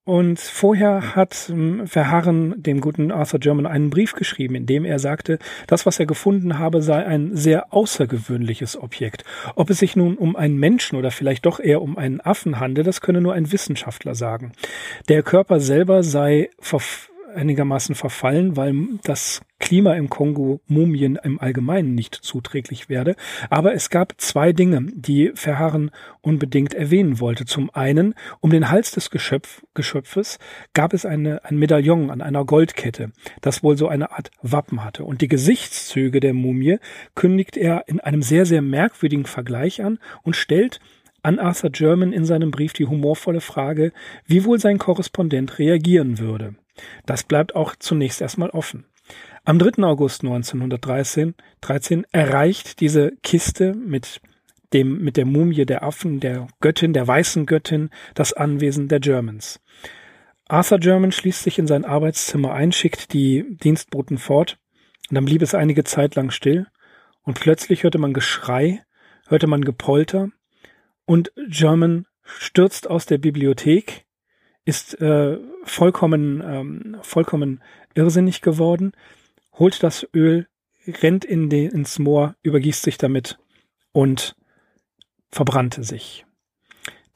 und 0.05 0.39
vorher 0.39 1.15
hat 1.15 1.49
ähm, 1.49 1.85
Verharren 1.85 2.61
dem 2.61 2.81
guten 2.81 3.11
Arthur 3.11 3.39
German 3.39 3.67
einen 3.67 3.89
Brief 3.89 4.13
geschrieben, 4.13 4.55
in 4.55 4.65
dem 4.65 4.83
er 4.83 4.97
sagte, 4.97 5.39
das, 5.67 5.85
was 5.85 5.99
er 5.99 6.07
gefunden 6.07 6.57
habe, 6.57 6.81
sei 6.81 7.05
ein 7.05 7.35
sehr 7.35 7.73
außergewöhnliches 7.73 8.81
Objekt. 8.81 9.23
Ob 9.55 9.69
es 9.69 9.79
sich 9.79 9.95
nun 9.95 10.17
um 10.17 10.35
einen 10.35 10.57
Menschen 10.57 10.97
oder 10.97 11.11
vielleicht 11.11 11.45
doch 11.45 11.59
eher 11.59 11.81
um 11.81 11.97
einen 11.97 12.21
Affen 12.21 12.59
handelt, 12.59 12.87
das 12.87 13.01
könne 13.01 13.21
nur 13.21 13.33
ein 13.33 13.51
Wissenschaftler 13.51 14.15
sagen. 14.15 14.53
Der 15.09 15.21
Körper 15.21 15.59
selber 15.59 16.01
sei 16.01 16.49
einigermaßen 17.35 17.95
verfallen, 17.95 18.55
weil 18.57 18.75
das 19.03 19.41
Klima 19.59 19.93
im 19.93 20.09
Kongo 20.09 20.61
Mumien 20.67 21.19
im 21.21 21.39
Allgemeinen 21.39 21.93
nicht 21.93 22.15
zuträglich 22.15 22.87
werde. 22.89 23.15
Aber 23.49 23.73
es 23.73 23.89
gab 23.89 24.13
zwei 24.17 24.53
Dinge, 24.53 24.85
die 24.93 25.31
Verharren 25.35 25.91
unbedingt 26.21 26.73
erwähnen 26.73 27.19
wollte. 27.19 27.45
Zum 27.45 27.69
einen, 27.71 28.15
um 28.39 28.49
den 28.51 28.69
Hals 28.69 28.91
des 28.91 29.09
Geschöpf, 29.09 29.63
Geschöpfes 29.73 30.39
gab 30.73 30.93
es 30.93 31.05
eine, 31.05 31.43
ein 31.45 31.57
Medaillon 31.57 32.09
an 32.09 32.21
einer 32.21 32.45
Goldkette, 32.45 33.11
das 33.41 33.63
wohl 33.63 33.77
so 33.77 33.87
eine 33.87 34.11
Art 34.11 34.31
Wappen 34.41 34.83
hatte. 34.83 35.03
Und 35.03 35.21
die 35.21 35.27
Gesichtszüge 35.27 36.19
der 36.19 36.33
Mumie 36.33 36.77
kündigt 37.15 37.57
er 37.57 37.83
in 37.87 37.99
einem 37.99 38.21
sehr, 38.21 38.45
sehr 38.45 38.61
merkwürdigen 38.61 39.25
Vergleich 39.25 39.83
an 39.83 39.99
und 40.23 40.35
stellt 40.35 40.79
an 41.21 41.39
Arthur 41.39 41.69
German 41.69 42.13
in 42.13 42.25
seinem 42.25 42.51
Brief 42.51 42.73
die 42.73 42.85
humorvolle 42.85 43.41
Frage, 43.41 43.91
wie 44.25 44.45
wohl 44.45 44.59
sein 44.59 44.77
Korrespondent 44.77 45.59
reagieren 45.59 46.19
würde. 46.19 46.55
Das 47.05 47.23
bleibt 47.23 47.55
auch 47.55 47.75
zunächst 47.75 48.21
erstmal 48.21 48.49
offen. 48.49 48.85
Am 49.45 49.57
3. 49.57 49.83
August 49.83 50.23
1913 50.23 51.33
13 51.61 52.05
erreicht 52.11 52.79
diese 52.79 53.11
Kiste 53.23 53.73
mit 53.73 54.21
dem, 54.73 55.01
mit 55.01 55.17
der 55.17 55.25
Mumie 55.25 55.65
der 55.65 55.83
Affen, 55.83 56.19
der 56.19 56.47
Göttin, 56.61 56.93
der 56.93 57.07
weißen 57.07 57.45
Göttin, 57.45 57.89
das 58.13 58.33
Anwesen 58.33 58.87
der 58.87 58.99
Germans. 58.99 59.59
Arthur 60.47 60.79
German 60.79 61.11
schließt 61.11 61.43
sich 61.43 61.59
in 61.59 61.67
sein 61.67 61.85
Arbeitszimmer 61.85 62.53
ein, 62.53 62.71
schickt 62.71 63.13
die 63.13 63.45
Dienstboten 63.63 64.17
fort, 64.17 64.57
und 65.09 65.15
dann 65.15 65.25
blieb 65.25 65.41
es 65.41 65.55
einige 65.55 65.83
Zeit 65.83 66.15
lang 66.15 66.31
still, 66.31 66.67
und 67.23 67.39
plötzlich 67.39 67.83
hörte 67.83 67.97
man 67.97 68.13
Geschrei, 68.13 68.83
hörte 69.27 69.47
man 69.47 69.63
Gepolter, 69.63 70.29
und 71.05 71.31
German 71.47 72.05
stürzt 72.23 72.89
aus 72.89 73.05
der 73.05 73.17
Bibliothek, 73.17 74.05
ist 74.69 75.01
äh, 75.01 75.39
vollkommen, 75.63 76.43
ähm, 76.45 76.97
vollkommen 77.01 77.61
irrsinnig 77.95 78.41
geworden, 78.41 78.91
holt 79.53 79.81
das 79.81 80.07
Öl, 80.13 80.47
rennt 80.85 81.25
in 81.25 81.49
den, 81.49 81.71
ins 81.71 81.97
Moor, 81.97 82.35
übergießt 82.43 82.83
sich 82.83 82.99
damit 82.99 83.39
und 83.93 84.35
verbrannte 85.31 85.83
sich. 85.83 86.23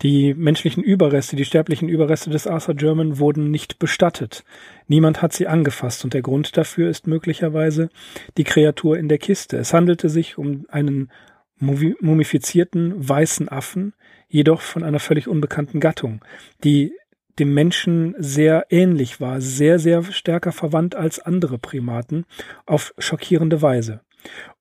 Die 0.02 0.34
menschlichen 0.34 0.84
Überreste, 0.84 1.36
die 1.36 1.46
sterblichen 1.46 1.88
Überreste 1.90 2.32
des 2.32 2.48
Arthur 2.48 2.74
German 2.74 3.20
wurden 3.20 3.52
nicht 3.52 3.78
bestattet. 3.78 4.44
Niemand 4.88 5.22
hat 5.22 5.34
sie 5.34 5.46
angefasst 5.46 6.04
und 6.04 6.16
der 6.16 6.24
Grund 6.24 6.58
dafür 6.58 6.90
ist 6.90 7.06
möglicherweise 7.06 7.90
die 8.36 8.44
Kreatur 8.44 8.98
in 8.98 9.10
der 9.10 9.20
Kiste. 9.20 9.58
Es 9.58 9.76
handelte 9.76 10.10
sich 10.10 10.40
um 10.40 10.66
einen 10.70 11.12
mumifizierten 11.58 13.08
weißen 13.08 13.48
Affen, 13.48 13.94
jedoch 14.28 14.62
von 14.62 14.84
einer 14.84 15.00
völlig 15.00 15.28
unbekannten 15.28 15.80
Gattung, 15.80 16.26
die 16.64 16.94
dem 17.40 17.54
Menschen 17.54 18.16
sehr 18.18 18.68
ähnlich 18.70 19.20
war, 19.20 19.42
sehr, 19.42 19.80
sehr 19.80 20.04
stärker 20.04 20.52
verwandt 20.52 20.96
als 20.96 21.20
andere 21.20 21.58
Primaten, 21.58 22.26
auf 22.66 22.94
schockierende 22.98 23.62
Weise. 23.62 24.02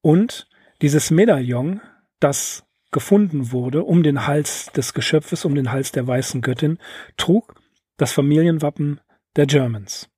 Und 0.00 0.49
dieses 0.81 1.11
Medaillon, 1.11 1.81
das 2.19 2.64
gefunden 2.91 3.52
wurde, 3.52 3.85
um 3.85 4.02
den 4.02 4.26
Hals 4.26 4.67
des 4.76 4.95
Geschöpfes, 4.95 5.45
um 5.45 5.55
den 5.55 5.73
Hals 5.73 5.93
der 5.93 6.07
weißen 6.07 6.43
Göttin, 6.43 6.79
trug 7.17 7.55
das 7.97 8.12
Familienwappen 8.12 9.00
der 9.37 9.47
Germans. 9.47 10.09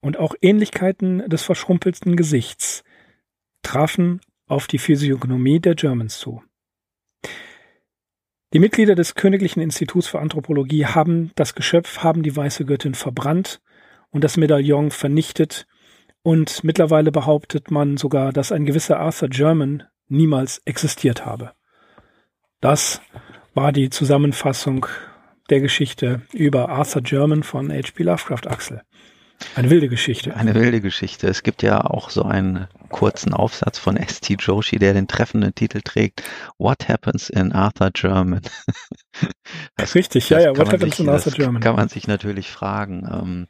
Und 0.00 0.18
auch 0.18 0.34
Ähnlichkeiten 0.40 1.28
des 1.28 1.42
verschrumpelten 1.42 2.16
Gesichts 2.16 2.82
trafen 3.62 4.20
auf 4.46 4.66
die 4.66 4.78
Physiognomie 4.78 5.60
der 5.60 5.74
Germans 5.74 6.18
zu. 6.18 6.42
Die 8.52 8.58
Mitglieder 8.58 8.94
des 8.94 9.14
Königlichen 9.14 9.62
Instituts 9.62 10.08
für 10.08 10.20
Anthropologie 10.20 10.84
haben 10.84 11.30
das 11.36 11.54
Geschöpf, 11.54 11.98
haben 11.98 12.22
die 12.22 12.36
weiße 12.36 12.66
Göttin 12.66 12.94
verbrannt 12.94 13.62
und 14.10 14.24
das 14.24 14.36
Medaillon 14.36 14.90
vernichtet 14.90 15.66
und 16.22 16.62
mittlerweile 16.62 17.10
behauptet 17.10 17.70
man 17.70 17.96
sogar, 17.96 18.30
dass 18.30 18.52
ein 18.52 18.66
gewisser 18.66 19.00
Arthur 19.00 19.30
German 19.30 19.84
niemals 20.08 20.60
existiert 20.66 21.24
habe. 21.24 21.52
Das 22.60 23.00
war 23.54 23.72
die 23.72 23.88
Zusammenfassung 23.88 24.86
der 25.48 25.60
Geschichte 25.60 26.20
über 26.32 26.68
Arthur 26.68 27.02
German 27.02 27.42
von 27.42 27.72
H.P. 27.72 28.02
Lovecraft 28.02 28.46
Axel. 28.46 28.82
Eine 29.54 29.70
wilde 29.70 29.88
Geschichte. 29.88 30.34
Eine 30.34 30.54
wilde 30.54 30.80
Geschichte. 30.80 31.28
Es 31.28 31.42
gibt 31.42 31.62
ja 31.62 31.82
auch 31.84 32.10
so 32.10 32.22
einen 32.22 32.68
kurzen 32.88 33.34
Aufsatz 33.34 33.78
von 33.78 33.96
S.T. 33.96 34.36
Joshi, 34.38 34.78
der 34.78 34.94
den 34.94 35.08
treffenden 35.08 35.54
Titel 35.54 35.80
trägt, 35.82 36.22
What 36.58 36.88
Happens 36.88 37.28
in 37.28 37.52
Arthur 37.52 37.90
German? 37.92 38.42
das, 39.76 39.94
Richtig, 39.94 40.28
ja, 40.30 40.40
ja, 40.40 40.56
What 40.56 40.72
Happens 40.72 40.96
sich, 40.96 41.06
in 41.06 41.08
Arthur 41.10 41.32
German? 41.32 41.62
Kann 41.62 41.76
man 41.76 41.88
sich 41.88 42.06
natürlich 42.06 42.50
fragen. 42.50 43.08
Ähm, 43.10 43.46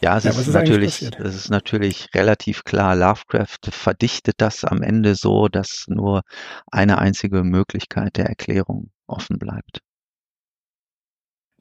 ja, 0.00 0.16
es 0.16 0.24
ja, 0.24 0.30
ist, 0.30 0.38
ist 0.38 0.54
natürlich, 0.54 1.02
es 1.02 1.34
ist 1.34 1.50
natürlich 1.50 2.08
relativ 2.14 2.64
klar, 2.64 2.94
Lovecraft 2.94 3.70
verdichtet 3.70 4.36
das 4.38 4.64
am 4.64 4.82
Ende 4.82 5.14
so, 5.14 5.48
dass 5.48 5.86
nur 5.88 6.22
eine 6.70 6.98
einzige 6.98 7.42
Möglichkeit 7.42 8.16
der 8.16 8.26
Erklärung 8.26 8.90
offen 9.06 9.38
bleibt. 9.38 9.80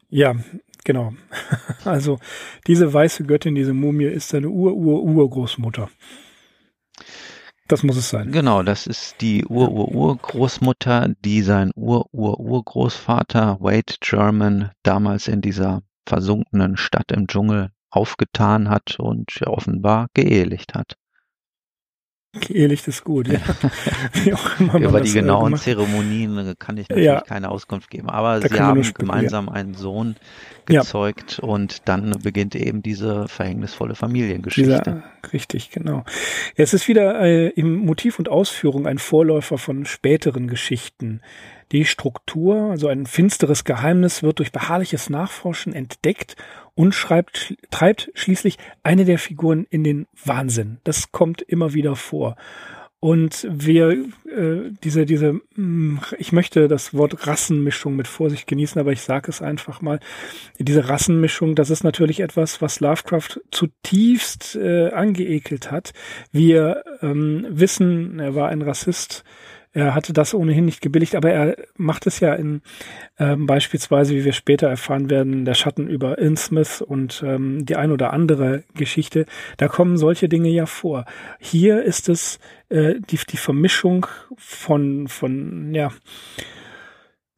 Ja, 0.09 0.35
Genau. 0.83 1.13
Also 1.85 2.19
diese 2.65 2.93
weiße 2.93 3.25
Göttin, 3.25 3.55
diese 3.55 3.73
Mumie 3.73 4.05
ist 4.05 4.29
seine 4.29 4.47
Ur-Ur-Urgroßmutter. 4.47 5.89
Das 7.67 7.83
muss 7.83 7.97
es 7.97 8.09
sein. 8.09 8.31
Genau, 8.31 8.63
das 8.63 8.87
ist 8.87 9.19
die 9.19 9.45
Ur-Ur-Urgroßmutter, 9.45 11.13
die 11.23 11.41
sein 11.41 11.71
Ur-Ur-Urgroßvater 11.75 13.57
Wade 13.59 13.95
German 13.99 14.71
damals 14.83 15.27
in 15.27 15.41
dieser 15.41 15.81
versunkenen 16.05 16.77
Stadt 16.77 17.11
im 17.11 17.27
Dschungel 17.27 17.71
aufgetan 17.89 18.69
hat 18.69 18.99
und 18.99 19.41
offenbar 19.45 20.07
geehelicht 20.13 20.73
hat. 20.73 20.95
Geehelicht 22.39 22.87
ist 22.87 23.03
gut, 23.03 23.27
ja. 23.27 23.39
Über 24.79 25.01
die 25.01 25.13
genauen 25.13 25.55
Zeremonien 25.55 26.37
äh, 26.39 26.55
kann 26.57 26.77
ich 26.77 26.89
natürlich 26.89 27.05
ja. 27.05 27.21
keine 27.21 27.49
Auskunft 27.49 27.91
geben. 27.91 28.09
Aber 28.09 28.39
da 28.39 28.47
sie 28.47 28.59
haben 28.59 28.81
gemeinsam 28.95 29.49
einen 29.49 29.75
Sohn 29.75 30.15
gezeugt 30.65 31.39
ja. 31.41 31.47
und 31.47 31.87
dann 31.87 32.15
beginnt 32.23 32.55
eben 32.55 32.81
diese 32.81 33.27
verhängnisvolle 33.27 33.93
Familiengeschichte. 33.93 34.81
Dieser, 34.83 35.03
richtig, 35.31 35.69
genau. 35.69 36.05
Ja, 36.57 36.63
es 36.63 36.73
ist 36.73 36.87
wieder 36.87 37.21
äh, 37.21 37.49
im 37.49 37.85
Motiv 37.85 38.17
und 38.17 38.29
Ausführung 38.29 38.87
ein 38.87 38.97
Vorläufer 38.97 39.59
von 39.59 39.85
späteren 39.85 40.47
Geschichten. 40.47 41.21
Die 41.71 41.85
Struktur, 41.85 42.71
also 42.71 42.87
ein 42.87 43.05
finsteres 43.05 43.63
Geheimnis, 43.63 44.23
wird 44.23 44.39
durch 44.39 44.51
beharrliches 44.51 45.09
Nachforschen 45.09 45.73
entdeckt 45.73 46.35
und 46.75 46.93
schreibt, 46.93 47.55
treibt 47.71 48.11
schließlich 48.13 48.57
eine 48.83 49.05
der 49.05 49.19
Figuren 49.19 49.65
in 49.69 49.83
den 49.83 50.07
Wahnsinn. 50.23 50.79
Das 50.83 51.11
kommt 51.11 51.41
immer 51.41 51.73
wieder 51.73 51.95
vor. 51.95 52.35
Und 53.03 53.45
wir, 53.51 54.05
äh, 54.31 54.71
diese, 54.81 55.05
diese, 55.05 55.33
mh, 55.33 55.41
hm, 55.55 55.99
ich 56.19 56.31
möchte 56.31 56.69
das 56.69 56.93
Wort 56.93 57.27
Rassenmischung 57.27 57.97
mit 57.97 58.07
Vorsicht 58.07 58.47
genießen, 58.47 58.79
aber 58.79 58.93
ich 58.93 59.01
sage 59.01 59.29
es 59.29 59.41
einfach 59.41 59.81
mal. 59.81 59.99
Diese 60.57 60.87
Rassenmischung, 60.87 61.53
das 61.53 61.69
ist 61.69 61.83
natürlich 61.83 62.21
etwas, 62.21 62.61
was 62.61 62.79
Lovecraft 62.79 63.41
zutiefst 63.51 64.55
äh, 64.55 64.91
angeekelt 64.91 65.69
hat. 65.69 65.91
Wir 66.31 66.81
ähm, 67.01 67.45
wissen, 67.49 68.21
er 68.21 68.35
war 68.35 68.47
ein 68.47 68.61
Rassist, 68.61 69.25
er 69.73 69.95
hatte 69.95 70.13
das 70.13 70.33
ohnehin 70.33 70.65
nicht 70.65 70.81
gebilligt, 70.81 71.15
aber 71.15 71.31
er 71.31 71.57
macht 71.75 72.05
es 72.05 72.19
ja 72.19 72.33
in 72.35 72.61
ähm, 73.17 73.47
beispielsweise, 73.47 74.15
wie 74.15 74.23
wir 74.23 74.33
später 74.33 74.67
erfahren 74.67 75.09
werden, 75.09 75.45
der 75.45 75.55
Schatten 75.55 75.87
über 75.87 76.19
Innsmouth 76.19 76.81
und 76.81 77.23
ähm, 77.25 77.65
die 77.65 77.75
ein 77.75 77.91
oder 77.91 78.13
andere 78.13 78.63
Geschichte. 78.75 79.25
Da 79.57 79.67
kommen 79.67 79.97
solche 79.97 80.29
Dinge 80.29 80.49
ja 80.49 80.67
vor. 80.67 81.05
Hier 81.39 81.83
ist 81.83 82.07
es 82.07 82.39
äh, 82.69 82.95
die, 83.09 83.17
die 83.29 83.37
Vermischung 83.37 84.05
von, 84.37 85.07
von, 85.07 85.73
ja, 85.73 85.91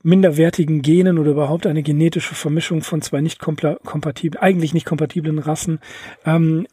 minderwertigen 0.05 0.83
Genen 0.83 1.17
oder 1.17 1.31
überhaupt 1.31 1.65
eine 1.65 1.81
genetische 1.81 2.35
Vermischung 2.35 2.83
von 2.83 3.01
zwei 3.01 3.21
nicht 3.21 3.39
kompatibel, 3.39 4.39
eigentlich 4.39 4.73
nicht 4.73 4.85
kompatiblen 4.85 5.39
Rassen 5.39 5.79
ähm, 6.25 6.67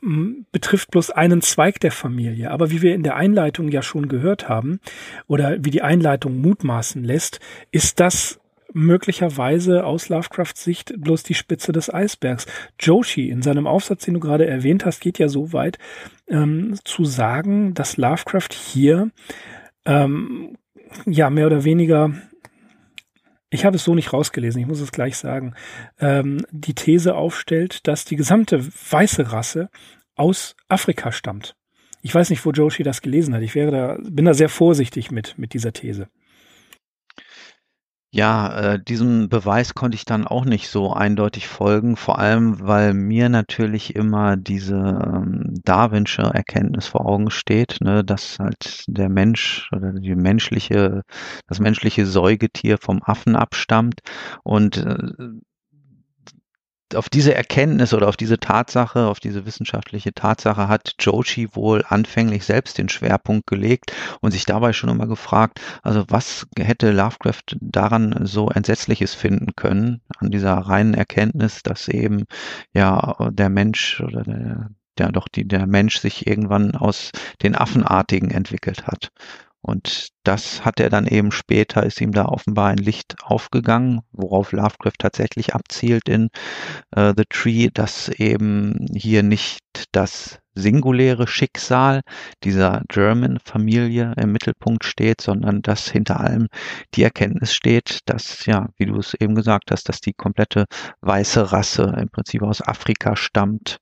betrifft 0.52 0.90
bloß 0.90 1.10
einen 1.10 1.40
Zweig 1.40 1.80
der 1.80 1.92
Familie. 1.92 2.50
Aber 2.50 2.70
wie 2.70 2.82
wir 2.82 2.94
in 2.94 3.02
der 3.02 3.16
Einleitung 3.16 3.68
ja 3.68 3.80
schon 3.80 4.08
gehört 4.08 4.50
haben 4.50 4.80
oder 5.28 5.56
wie 5.64 5.70
die 5.70 5.80
Einleitung 5.80 6.42
mutmaßen 6.42 7.02
lässt, 7.02 7.40
ist 7.70 8.00
das 8.00 8.38
möglicherweise 8.74 9.84
aus 9.84 10.10
Lovecrafts 10.10 10.62
Sicht 10.62 10.94
bloß 10.98 11.22
die 11.22 11.34
Spitze 11.34 11.72
des 11.72 11.92
Eisbergs. 11.92 12.46
Joshi 12.78 13.30
in 13.30 13.40
seinem 13.40 13.66
Aufsatz, 13.66 14.04
den 14.04 14.14
du 14.14 14.20
gerade 14.20 14.46
erwähnt 14.46 14.84
hast, 14.84 15.00
geht 15.00 15.18
ja 15.18 15.28
so 15.28 15.54
weit 15.54 15.78
ähm, 16.28 16.74
zu 16.84 17.06
sagen, 17.06 17.72
dass 17.72 17.96
Lovecraft 17.96 18.52
hier 18.52 19.10
ähm, 19.86 20.58
ja 21.06 21.30
mehr 21.30 21.46
oder 21.46 21.64
weniger 21.64 22.12
ich 23.52 23.66
habe 23.66 23.76
es 23.76 23.84
so 23.84 23.94
nicht 23.94 24.14
rausgelesen, 24.14 24.62
ich 24.62 24.66
muss 24.66 24.80
es 24.80 24.92
gleich 24.92 25.18
sagen, 25.18 25.54
ähm, 26.00 26.46
die 26.50 26.74
These 26.74 27.14
aufstellt, 27.14 27.86
dass 27.86 28.06
die 28.06 28.16
gesamte 28.16 28.64
weiße 28.64 29.30
Rasse 29.30 29.68
aus 30.14 30.56
Afrika 30.68 31.12
stammt. 31.12 31.54
Ich 32.00 32.14
weiß 32.14 32.30
nicht, 32.30 32.44
wo 32.46 32.50
Joshi 32.50 32.82
das 32.82 33.02
gelesen 33.02 33.34
hat. 33.34 33.42
Ich 33.42 33.54
wäre 33.54 33.70
da, 33.70 33.98
bin 34.02 34.24
da 34.24 34.32
sehr 34.32 34.48
vorsichtig 34.48 35.10
mit, 35.10 35.36
mit 35.36 35.52
dieser 35.52 35.72
These. 35.74 36.08
Ja, 38.14 38.74
äh, 38.74 38.78
diesem 38.82 39.30
Beweis 39.30 39.72
konnte 39.74 39.94
ich 39.94 40.04
dann 40.04 40.26
auch 40.26 40.44
nicht 40.44 40.68
so 40.68 40.92
eindeutig 40.92 41.48
folgen, 41.48 41.96
vor 41.96 42.18
allem, 42.18 42.60
weil 42.60 42.92
mir 42.92 43.30
natürlich 43.30 43.96
immer 43.96 44.36
diese 44.36 44.74
ähm, 44.76 45.54
Darwinsche 45.64 46.20
Erkenntnis 46.22 46.86
vor 46.88 47.06
Augen 47.06 47.30
steht, 47.30 47.78
ne, 47.80 48.04
dass 48.04 48.38
halt 48.38 48.84
der 48.86 49.08
Mensch 49.08 49.70
oder 49.72 49.92
die 49.94 50.14
menschliche, 50.14 51.04
das 51.48 51.58
menschliche 51.58 52.04
Säugetier 52.04 52.76
vom 52.76 53.02
Affen 53.02 53.34
abstammt. 53.34 54.00
Und 54.42 54.76
äh, 54.76 54.98
auf 56.96 57.08
diese 57.08 57.34
Erkenntnis 57.34 57.94
oder 57.94 58.08
auf 58.08 58.16
diese 58.16 58.38
Tatsache, 58.38 59.06
auf 59.06 59.20
diese 59.20 59.46
wissenschaftliche 59.46 60.12
Tatsache 60.12 60.68
hat 60.68 60.94
Joshi 61.00 61.48
wohl 61.54 61.84
anfänglich 61.88 62.44
selbst 62.44 62.78
den 62.78 62.88
Schwerpunkt 62.88 63.46
gelegt 63.46 63.92
und 64.20 64.32
sich 64.32 64.44
dabei 64.44 64.72
schon 64.72 64.90
immer 64.90 65.06
gefragt, 65.06 65.60
also 65.82 66.04
was 66.08 66.46
hätte 66.58 66.92
Lovecraft 66.92 67.56
daran 67.60 68.26
so 68.26 68.48
Entsetzliches 68.50 69.14
finden 69.14 69.54
können, 69.56 70.00
an 70.18 70.30
dieser 70.30 70.54
reinen 70.54 70.94
Erkenntnis, 70.94 71.62
dass 71.62 71.88
eben 71.88 72.24
ja 72.72 73.16
der 73.30 73.48
Mensch 73.48 74.00
oder 74.00 74.22
der, 74.22 74.70
der 74.98 75.12
doch 75.12 75.28
die, 75.28 75.46
der 75.46 75.66
Mensch 75.66 75.98
sich 75.98 76.26
irgendwann 76.26 76.74
aus 76.74 77.10
den 77.42 77.56
Affenartigen 77.56 78.30
entwickelt 78.30 78.86
hat. 78.86 79.10
Und 79.62 80.08
das 80.24 80.64
hat 80.64 80.80
er 80.80 80.90
dann 80.90 81.06
eben 81.06 81.30
später, 81.30 81.84
ist 81.84 82.00
ihm 82.00 82.10
da 82.10 82.26
offenbar 82.26 82.70
ein 82.70 82.78
Licht 82.78 83.14
aufgegangen, 83.22 84.00
worauf 84.10 84.50
Lovecraft 84.50 84.98
tatsächlich 84.98 85.54
abzielt 85.54 86.08
in 86.08 86.30
uh, 86.96 87.12
The 87.16 87.24
Tree, 87.28 87.68
dass 87.72 88.08
eben 88.08 88.88
hier 88.92 89.22
nicht 89.22 89.60
das 89.92 90.40
singuläre 90.54 91.28
Schicksal 91.28 92.02
dieser 92.42 92.82
German-Familie 92.88 94.14
im 94.16 94.32
Mittelpunkt 94.32 94.84
steht, 94.84 95.20
sondern 95.20 95.62
dass 95.62 95.88
hinter 95.88 96.18
allem 96.20 96.48
die 96.94 97.04
Erkenntnis 97.04 97.54
steht, 97.54 98.00
dass, 98.06 98.44
ja, 98.46 98.68
wie 98.76 98.86
du 98.86 98.96
es 98.98 99.14
eben 99.14 99.36
gesagt 99.36 99.70
hast, 99.70 99.88
dass 99.88 100.00
die 100.00 100.12
komplette 100.12 100.66
weiße 101.02 101.52
Rasse 101.52 101.94
im 101.98 102.08
Prinzip 102.08 102.42
aus 102.42 102.60
Afrika 102.60 103.14
stammt 103.16 103.78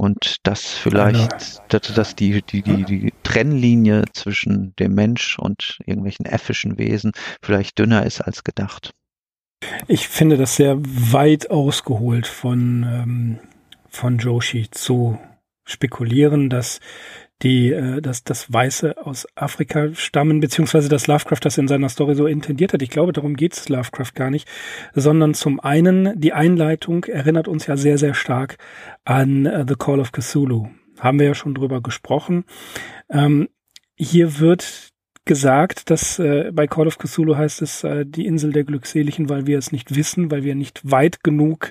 und 0.00 0.36
dass 0.44 0.64
vielleicht, 0.64 1.60
dass, 1.68 1.82
dass 1.94 2.16
die, 2.16 2.40
die, 2.40 2.62
die, 2.62 2.84
die 2.84 3.12
Trennlinie 3.22 4.06
zwischen 4.14 4.74
dem 4.76 4.94
Mensch 4.94 5.38
und 5.38 5.78
irgendwelchen 5.84 6.24
äffischen 6.24 6.78
Wesen 6.78 7.12
vielleicht 7.42 7.78
dünner 7.78 8.06
ist 8.06 8.22
als 8.22 8.42
gedacht. 8.42 8.92
Ich 9.88 10.08
finde 10.08 10.38
das 10.38 10.56
sehr 10.56 10.78
weit 10.80 11.50
ausgeholt 11.50 12.26
von, 12.26 12.82
ähm, 12.82 13.38
von 13.90 14.16
Joshi 14.16 14.68
zu 14.70 15.18
spekulieren, 15.66 16.48
dass 16.48 16.80
die, 17.42 17.72
äh, 17.72 18.00
dass 18.00 18.24
das 18.24 18.52
Weiße 18.52 19.04
aus 19.04 19.26
Afrika 19.34 19.94
stammen, 19.94 20.40
beziehungsweise 20.40 20.88
dass 20.88 21.06
Lovecraft 21.06 21.40
das 21.42 21.58
in 21.58 21.68
seiner 21.68 21.88
Story 21.88 22.14
so 22.14 22.26
intendiert 22.26 22.72
hat. 22.72 22.82
Ich 22.82 22.90
glaube, 22.90 23.12
darum 23.12 23.36
geht 23.36 23.54
es 23.54 23.68
Lovecraft 23.68 24.14
gar 24.14 24.30
nicht, 24.30 24.48
sondern 24.94 25.34
zum 25.34 25.60
einen, 25.60 26.18
die 26.20 26.32
Einleitung 26.32 27.04
erinnert 27.04 27.48
uns 27.48 27.66
ja 27.66 27.76
sehr, 27.76 27.98
sehr 27.98 28.14
stark 28.14 28.58
an 29.04 29.46
uh, 29.46 29.64
The 29.66 29.76
Call 29.76 30.00
of 30.00 30.12
Cthulhu. 30.12 30.68
Haben 30.98 31.18
wir 31.18 31.26
ja 31.26 31.34
schon 31.34 31.54
drüber 31.54 31.80
gesprochen. 31.80 32.44
Ähm, 33.08 33.48
hier 33.96 34.38
wird 34.38 34.89
gesagt, 35.30 35.90
dass 35.90 36.18
äh, 36.18 36.50
bei 36.52 36.66
Call 36.66 36.88
of 36.88 36.98
Cthulhu 36.98 37.36
heißt 37.36 37.62
es 37.62 37.84
äh, 37.84 38.04
die 38.04 38.26
Insel 38.26 38.52
der 38.52 38.64
Glückseligen, 38.64 39.28
weil 39.28 39.46
wir 39.46 39.58
es 39.58 39.70
nicht 39.70 39.94
wissen, 39.94 40.28
weil 40.32 40.42
wir 40.42 40.56
nicht 40.56 40.80
weit 40.82 41.22
genug 41.22 41.70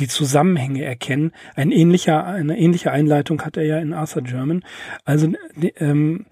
die 0.00 0.08
Zusammenhänge 0.08 0.82
erkennen. 0.84 1.30
Ein 1.54 1.70
ähnlicher, 1.70 2.26
eine 2.26 2.58
ähnliche 2.58 2.90
Einleitung 2.90 3.42
hat 3.42 3.56
er 3.56 3.62
ja 3.62 3.78
in 3.78 3.92
Arthur 3.92 4.22
German. 4.22 4.64
Also 5.04 5.32
ähm, 5.76 6.26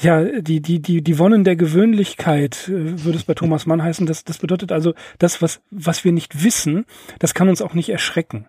ja, 0.00 0.24
die, 0.40 0.62
die, 0.62 0.80
die, 0.80 1.02
die 1.02 1.18
Wonnen 1.18 1.44
der 1.44 1.54
Gewöhnlichkeit, 1.54 2.66
äh, 2.68 3.04
würde 3.04 3.18
es 3.18 3.24
bei 3.24 3.34
Thomas 3.34 3.66
Mann 3.66 3.82
heißen. 3.82 4.06
Das, 4.06 4.24
das 4.24 4.38
bedeutet 4.38 4.72
also, 4.72 4.94
das, 5.18 5.42
was, 5.42 5.60
was 5.70 6.02
wir 6.02 6.12
nicht 6.12 6.42
wissen, 6.42 6.86
das 7.18 7.34
kann 7.34 7.50
uns 7.50 7.60
auch 7.60 7.74
nicht 7.74 7.90
erschrecken. 7.90 8.46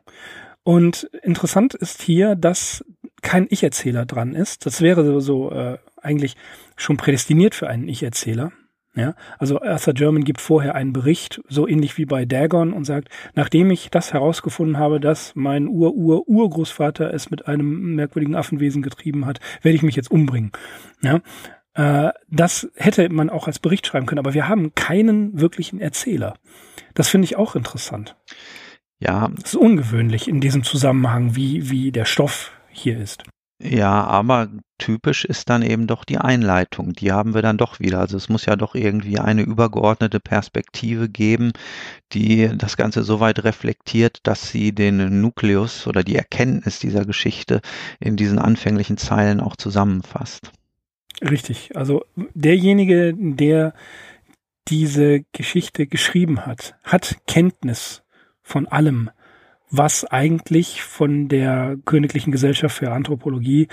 Und 0.64 1.10
interessant 1.22 1.74
ist 1.74 2.02
hier, 2.02 2.36
dass 2.36 2.86
kein 3.22 3.46
Ich-Erzähler 3.50 4.06
dran 4.06 4.36
ist. 4.36 4.66
Das 4.66 4.80
wäre 4.80 5.04
so, 5.04 5.20
so 5.20 5.52
äh, 5.52 5.80
eigentlich 6.02 6.36
schon 6.76 6.98
prädestiniert 6.98 7.56
für 7.56 7.68
einen 7.68 7.88
Ich-Erzähler. 7.88 8.52
Ja, 8.96 9.14
also 9.38 9.62
Arthur 9.62 9.94
German 9.94 10.24
gibt 10.24 10.42
vorher 10.42 10.74
einen 10.74 10.92
Bericht, 10.92 11.40
so 11.48 11.68
ähnlich 11.68 12.00
wie 12.00 12.06
bei 12.06 12.26
Dagon, 12.26 12.74
und 12.74 12.84
sagt, 12.84 13.10
nachdem 13.36 13.70
ich 13.70 13.92
das 13.92 14.12
herausgefunden 14.12 14.80
habe, 14.80 15.00
dass 15.00 15.36
mein 15.36 15.68
Ur-Ur-Urgroßvater 15.68 17.14
es 17.14 17.30
mit 17.30 17.48
einem 17.48 17.94
merkwürdigen 17.94 18.34
Affenwesen 18.34 18.82
getrieben 18.82 19.28
hat, 19.28 19.40
werde 19.62 19.76
ich 19.76 19.84
mich 19.84 19.96
jetzt 19.96 20.10
umbringen. 20.10 20.52
Ja, 21.04 21.22
äh, 21.76 22.12
das 22.28 22.72
hätte 22.76 23.08
man 23.10 23.30
auch 23.30 23.46
als 23.46 23.60
Bericht 23.60 23.86
schreiben 23.86 24.08
können, 24.08 24.18
aber 24.20 24.34
wir 24.34 24.48
haben 24.48 24.74
keinen 24.74 25.40
wirklichen 25.40 25.80
Erzähler. 25.80 26.34
Das 26.96 27.08
finde 27.08 27.26
ich 27.26 27.36
auch 27.36 27.56
interessant. 27.56 28.16
Ja. 29.00 29.30
Das 29.36 29.54
ist 29.54 29.56
ungewöhnlich 29.56 30.28
in 30.28 30.42
diesem 30.42 30.64
Zusammenhang, 30.64 31.36
wie, 31.36 31.70
wie 31.70 31.92
der 31.92 32.06
Stoff 32.06 32.52
hier 32.70 32.98
ist. 33.00 33.24
Ja, 33.60 34.04
aber 34.04 34.50
typisch 34.78 35.26
ist 35.26 35.50
dann 35.50 35.64
eben 35.64 35.88
doch 35.88 36.06
die 36.06 36.20
Einleitung. 36.20 36.94
Die 36.94 37.12
haben 37.12 37.34
wir 37.34 37.42
dann 37.42 37.58
doch 37.58 37.80
wieder. 37.80 38.00
Also 38.00 38.16
es 38.16 38.30
muss 38.30 38.46
ja 38.46 38.56
doch 38.56 38.76
irgendwie 38.76 39.18
eine 39.18 39.42
übergeordnete 39.42 40.20
Perspektive 40.20 41.10
geben, 41.10 41.54
die 42.14 42.52
das 42.56 42.78
Ganze 42.78 43.04
so 43.04 43.20
weit 43.20 43.44
reflektiert, 43.44 44.20
dass 44.24 44.50
sie 44.50 44.74
den 44.74 45.22
Nukleus 45.22 45.88
oder 45.88 46.04
die 46.04 46.16
Erkenntnis 46.16 46.78
dieser 46.78 47.04
Geschichte 47.06 47.62
in 48.00 48.16
diesen 48.16 48.38
anfänglichen 48.38 48.98
Zeilen 48.98 49.40
auch 49.40 49.56
zusammenfasst. 49.56 50.52
Richtig. 51.22 51.76
Also 51.76 52.06
derjenige, 52.36 53.16
der 53.18 53.74
diese 54.68 55.22
Geschichte 55.32 55.88
geschrieben 55.88 56.46
hat, 56.46 56.76
hat 56.84 57.18
Kenntnis 57.26 58.04
von 58.44 58.68
allem, 58.68 59.10
was 59.70 60.06
eigentlich 60.06 60.82
von 60.82 61.28
der 61.28 61.78
Königlichen 61.86 62.32
Gesellschaft 62.32 62.78
für 62.78 62.92
Anthropologie 62.92 63.68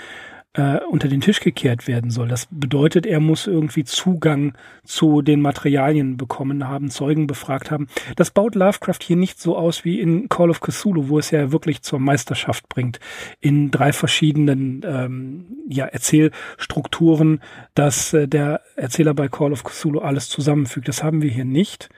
äh, 0.55 0.79
unter 0.89 1.07
den 1.07 1.21
Tisch 1.21 1.39
gekehrt 1.39 1.87
werden 1.87 2.11
soll. 2.11 2.27
Das 2.27 2.47
bedeutet, 2.49 3.05
er 3.05 3.19
muss 3.19 3.47
irgendwie 3.47 3.83
Zugang 3.83 4.53
zu 4.83 5.21
den 5.21 5.41
Materialien 5.41 6.17
bekommen 6.17 6.67
haben, 6.67 6.89
Zeugen 6.89 7.27
befragt 7.27 7.71
haben. 7.71 7.87
Das 8.15 8.31
baut 8.31 8.55
Lovecraft 8.55 8.99
hier 9.01 9.17
nicht 9.17 9.39
so 9.39 9.57
aus 9.57 9.83
wie 9.83 9.99
in 9.99 10.29
Call 10.29 10.49
of 10.49 10.61
Cthulhu, 10.61 11.09
wo 11.09 11.19
es 11.19 11.31
ja 11.31 11.51
wirklich 11.51 11.81
zur 11.81 11.99
Meisterschaft 11.99 12.69
bringt, 12.69 12.99
in 13.41 13.71
drei 13.71 13.91
verschiedenen 13.91 14.81
ähm, 14.85 15.45
ja, 15.67 15.85
Erzählstrukturen, 15.85 17.41
dass 17.73 18.13
äh, 18.13 18.27
der 18.27 18.61
Erzähler 18.75 19.13
bei 19.13 19.27
Call 19.27 19.51
of 19.51 19.63
Cthulhu 19.63 19.99
alles 19.99 20.29
zusammenfügt. 20.29 20.87
Das 20.87 21.03
haben 21.03 21.21
wir 21.21 21.29
hier 21.29 21.45
nicht. 21.45 21.89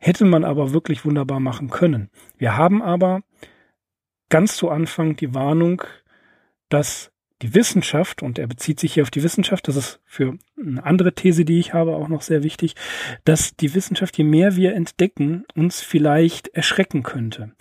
Hätte 0.00 0.24
man 0.24 0.44
aber 0.44 0.72
wirklich 0.72 1.04
wunderbar 1.04 1.40
machen 1.40 1.68
können. 1.68 2.10
Wir 2.38 2.56
haben 2.56 2.82
aber 2.82 3.22
ganz 4.30 4.56
zu 4.56 4.70
Anfang 4.70 5.14
die 5.16 5.34
Warnung, 5.34 5.82
dass 6.70 7.12
die 7.42 7.54
Wissenschaft, 7.54 8.22
und 8.22 8.38
er 8.38 8.46
bezieht 8.46 8.80
sich 8.80 8.94
hier 8.94 9.02
auf 9.02 9.10
die 9.10 9.22
Wissenschaft, 9.22 9.68
das 9.68 9.76
ist 9.76 10.00
für 10.04 10.36
eine 10.58 10.84
andere 10.84 11.14
These, 11.14 11.44
die 11.44 11.58
ich 11.58 11.72
habe, 11.72 11.96
auch 11.96 12.08
noch 12.08 12.22
sehr 12.22 12.42
wichtig, 12.42 12.74
dass 13.24 13.56
die 13.56 13.74
Wissenschaft, 13.74 14.16
je 14.18 14.24
mehr 14.24 14.56
wir 14.56 14.74
entdecken, 14.74 15.44
uns 15.54 15.80
vielleicht 15.80 16.48
erschrecken 16.48 17.02
könnte. 17.02 17.52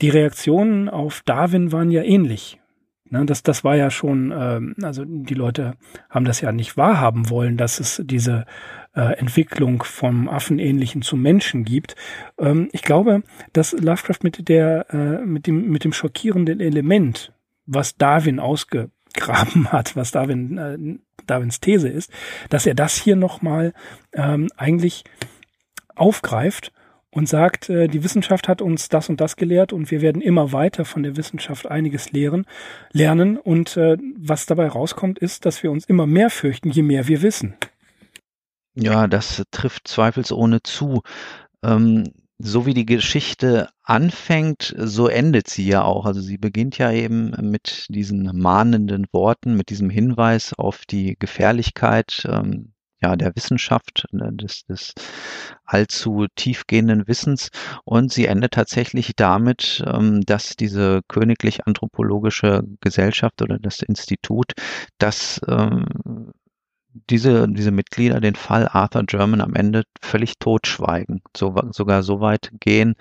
Die 0.00 0.08
Reaktionen 0.08 0.88
auf 0.88 1.22
Darwin 1.24 1.72
waren 1.72 1.90
ja 1.90 2.02
ähnlich. 2.02 2.60
Ne, 3.14 3.24
das, 3.26 3.44
das 3.44 3.62
war 3.62 3.76
ja 3.76 3.92
schon, 3.92 4.34
ähm, 4.36 4.74
also 4.82 5.04
die 5.06 5.34
Leute 5.34 5.76
haben 6.10 6.24
das 6.24 6.40
ja 6.40 6.50
nicht 6.50 6.76
wahrhaben 6.76 7.30
wollen, 7.30 7.56
dass 7.56 7.78
es 7.78 8.02
diese 8.04 8.44
äh, 8.92 9.16
Entwicklung 9.18 9.84
vom 9.84 10.28
Affenähnlichen 10.28 11.00
zum 11.00 11.22
Menschen 11.22 11.64
gibt. 11.64 11.94
Ähm, 12.40 12.68
ich 12.72 12.82
glaube, 12.82 13.22
dass 13.52 13.70
Lovecraft 13.70 14.24
mit 14.24 14.48
der, 14.48 14.92
äh, 14.92 15.24
mit 15.24 15.46
dem, 15.46 15.70
mit 15.70 15.84
dem 15.84 15.92
schockierenden 15.92 16.58
Element, 16.58 17.32
was 17.66 17.96
Darwin 17.96 18.40
ausge 18.40 18.90
graben 19.14 19.68
hat, 19.70 19.94
was 19.94 20.10
Darwin, 20.10 20.58
äh, 20.58 20.98
Darwins 21.24 21.60
These 21.60 21.88
ist, 21.88 22.10
dass 22.50 22.66
er 22.66 22.74
das 22.74 22.96
hier 22.96 23.14
nochmal 23.14 23.74
ähm, 24.12 24.48
eigentlich 24.56 25.04
aufgreift 25.94 26.72
und 27.14 27.28
sagt, 27.28 27.70
äh, 27.70 27.86
die 27.88 28.02
Wissenschaft 28.02 28.48
hat 28.48 28.60
uns 28.60 28.88
das 28.88 29.08
und 29.08 29.20
das 29.20 29.36
gelehrt 29.36 29.72
und 29.72 29.90
wir 29.90 30.00
werden 30.00 30.20
immer 30.20 30.52
weiter 30.52 30.84
von 30.84 31.02
der 31.04 31.16
Wissenschaft 31.16 31.66
einiges 31.66 32.12
lehren, 32.12 32.44
lernen 32.92 33.38
und 33.38 33.76
äh, 33.76 33.96
was 34.16 34.46
dabei 34.46 34.66
rauskommt, 34.68 35.18
ist, 35.20 35.46
dass 35.46 35.62
wir 35.62 35.70
uns 35.70 35.84
immer 35.84 36.06
mehr 36.06 36.28
fürchten, 36.28 36.70
je 36.70 36.82
mehr 36.82 37.06
wir 37.06 37.22
wissen. 37.22 37.54
Ja, 38.74 39.06
das 39.06 39.44
trifft 39.52 39.86
zweifelsohne 39.86 40.62
zu. 40.64 41.02
Ähm, 41.62 42.12
so 42.38 42.66
wie 42.66 42.74
die 42.74 42.84
Geschichte 42.84 43.68
anfängt, 43.84 44.74
so 44.76 45.06
endet 45.06 45.48
sie 45.48 45.68
ja 45.68 45.84
auch. 45.84 46.04
Also 46.04 46.20
sie 46.20 46.36
beginnt 46.36 46.78
ja 46.78 46.90
eben 46.90 47.30
mit 47.40 47.86
diesen 47.90 48.36
mahnenden 48.36 49.06
Worten, 49.12 49.56
mit 49.56 49.70
diesem 49.70 49.88
Hinweis 49.88 50.52
auf 50.52 50.84
die 50.84 51.16
Gefährlichkeit 51.16 52.26
ähm, 52.28 52.73
ja, 53.02 53.16
der 53.16 53.34
Wissenschaft, 53.36 54.06
ne, 54.12 54.30
des, 54.32 54.64
des 54.66 54.94
allzu 55.64 56.26
tiefgehenden 56.34 57.06
Wissens. 57.06 57.50
Und 57.84 58.12
sie 58.12 58.26
endet 58.26 58.52
tatsächlich 58.52 59.12
damit, 59.16 59.82
ähm, 59.86 60.22
dass 60.22 60.56
diese 60.56 61.02
königlich 61.08 61.66
anthropologische 61.66 62.64
Gesellschaft 62.80 63.42
oder 63.42 63.58
das 63.58 63.80
Institut, 63.80 64.52
das 64.98 65.40
ähm, 65.48 65.86
diese, 67.10 67.48
diese 67.48 67.70
Mitglieder 67.72 68.20
den 68.20 68.36
Fall 68.36 68.68
Arthur 68.68 69.04
German 69.04 69.40
am 69.40 69.54
Ende 69.54 69.84
völlig 70.00 70.38
totschweigen, 70.38 71.22
so, 71.36 71.54
sogar 71.72 72.02
so 72.02 72.20
weit 72.20 72.50
gehen, 72.60 72.94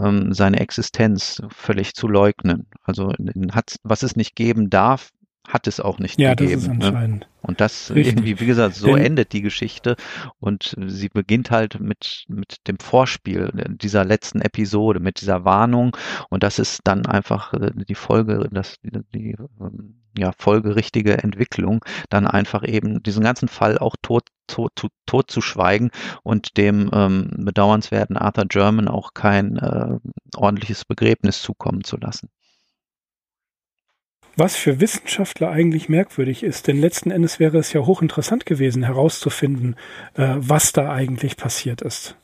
ähm, 0.00 0.32
seine 0.32 0.60
Existenz 0.60 1.42
völlig 1.50 1.94
zu 1.94 2.08
leugnen. 2.08 2.66
Also 2.82 3.12
hat, 3.52 3.76
was 3.82 4.02
es 4.02 4.16
nicht 4.16 4.34
geben 4.34 4.70
darf, 4.70 5.10
hat 5.46 5.66
es 5.66 5.80
auch 5.80 5.98
nicht 5.98 6.18
ja, 6.18 6.34
gegeben. 6.34 6.54
Das 6.54 6.62
ist 6.62 6.68
ne? 6.68 6.74
entscheidend. 6.74 7.20
Ne? 7.20 7.26
Und 7.42 7.60
das 7.60 7.90
Richtig. 7.90 8.06
irgendwie, 8.06 8.40
wie 8.40 8.46
gesagt, 8.46 8.74
so 8.74 8.86
Denn, 8.86 9.04
endet 9.04 9.32
die 9.32 9.42
Geschichte 9.42 9.96
und 10.40 10.74
sie 10.86 11.10
beginnt 11.10 11.50
halt 11.50 11.78
mit, 11.78 12.24
mit 12.28 12.66
dem 12.66 12.78
Vorspiel 12.78 13.52
dieser 13.80 14.04
letzten 14.04 14.40
Episode, 14.40 15.00
mit 15.00 15.20
dieser 15.20 15.44
Warnung 15.44 15.94
und 16.30 16.42
das 16.42 16.58
ist 16.58 16.80
dann 16.84 17.04
einfach 17.04 17.52
äh, 17.52 17.72
die 17.74 17.94
Folge, 17.94 18.48
das, 18.50 18.76
die, 18.82 18.90
die 19.14 19.36
ähm, 19.60 19.96
ja, 20.16 20.32
folgerichtige 20.38 21.18
Entwicklung, 21.18 21.84
dann 22.08 22.26
einfach 22.26 22.66
eben 22.66 23.02
diesen 23.02 23.24
ganzen 23.24 23.48
Fall 23.48 23.78
auch 23.78 23.96
tot, 24.00 24.24
tot, 24.46 24.72
tot, 24.74 24.92
tot 25.06 25.30
zu 25.30 25.40
schweigen 25.40 25.90
und 26.22 26.56
dem 26.56 26.90
ähm, 26.94 27.30
bedauernswerten 27.36 28.16
Arthur 28.16 28.46
German 28.46 28.88
auch 28.88 29.12
kein 29.12 29.56
äh, 29.56 29.98
ordentliches 30.36 30.84
Begräbnis 30.84 31.42
zukommen 31.42 31.84
zu 31.84 31.96
lassen. 31.96 32.30
Was 34.36 34.56
für 34.56 34.80
Wissenschaftler 34.80 35.50
eigentlich 35.50 35.88
merkwürdig 35.88 36.42
ist, 36.42 36.66
denn 36.66 36.80
letzten 36.80 37.10
Endes 37.10 37.38
wäre 37.38 37.58
es 37.58 37.72
ja 37.72 37.80
hochinteressant 37.82 38.46
gewesen, 38.46 38.82
herauszufinden, 38.82 39.76
äh, 40.14 40.34
was 40.36 40.72
da 40.72 40.92
eigentlich 40.92 41.36
passiert 41.36 41.82
ist. 41.82 42.16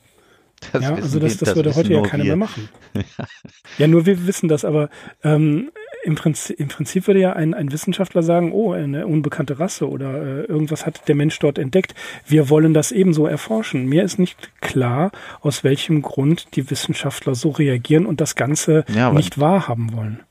Das 0.71 0.83
ja, 0.83 0.93
also 0.93 1.19
das, 1.19 1.37
das, 1.37 1.49
das 1.49 1.55
würde 1.55 1.75
heute 1.75 1.93
ja 1.93 2.01
keiner 2.01 2.23
wir. 2.23 2.35
mehr 2.35 2.47
machen. 2.47 2.69
ja, 3.77 3.87
nur 3.87 4.05
wir 4.05 4.27
wissen 4.27 4.47
das, 4.47 4.63
aber 4.63 4.89
ähm, 5.23 5.71
im, 6.03 6.15
Prinzip, 6.15 6.59
im 6.59 6.67
Prinzip 6.67 7.07
würde 7.07 7.19
ja 7.19 7.33
ein, 7.33 7.53
ein 7.53 7.71
Wissenschaftler 7.71 8.21
sagen, 8.21 8.51
oh, 8.51 8.71
eine 8.71 9.07
unbekannte 9.07 9.59
Rasse 9.59 9.89
oder 9.89 10.21
äh, 10.21 10.45
irgendwas 10.45 10.85
hat 10.85 11.07
der 11.07 11.15
Mensch 11.15 11.39
dort 11.39 11.57
entdeckt. 11.57 11.95
Wir 12.27 12.49
wollen 12.49 12.73
das 12.73 12.91
ebenso 12.91 13.25
erforschen. 13.25 13.87
Mir 13.87 14.03
ist 14.03 14.19
nicht 14.19 14.51
klar, 14.61 15.11
aus 15.41 15.63
welchem 15.63 16.01
Grund 16.03 16.55
die 16.55 16.69
Wissenschaftler 16.69 17.33
so 17.33 17.49
reagieren 17.49 18.05
und 18.05 18.21
das 18.21 18.35
Ganze 18.35 18.85
ja, 18.93 19.11
nicht 19.11 19.39
wahrhaben 19.39 19.93
wollen. 19.93 20.21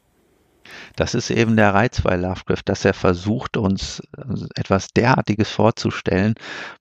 Das 0.96 1.14
ist 1.14 1.30
eben 1.30 1.56
der 1.56 1.74
Reiz 1.74 2.00
bei 2.02 2.16
Lovecraft, 2.16 2.62
dass 2.64 2.84
er 2.84 2.94
versucht, 2.94 3.56
uns 3.56 4.00
äh, 4.16 4.46
etwas 4.54 4.88
derartiges 4.88 5.50
vorzustellen, 5.50 6.34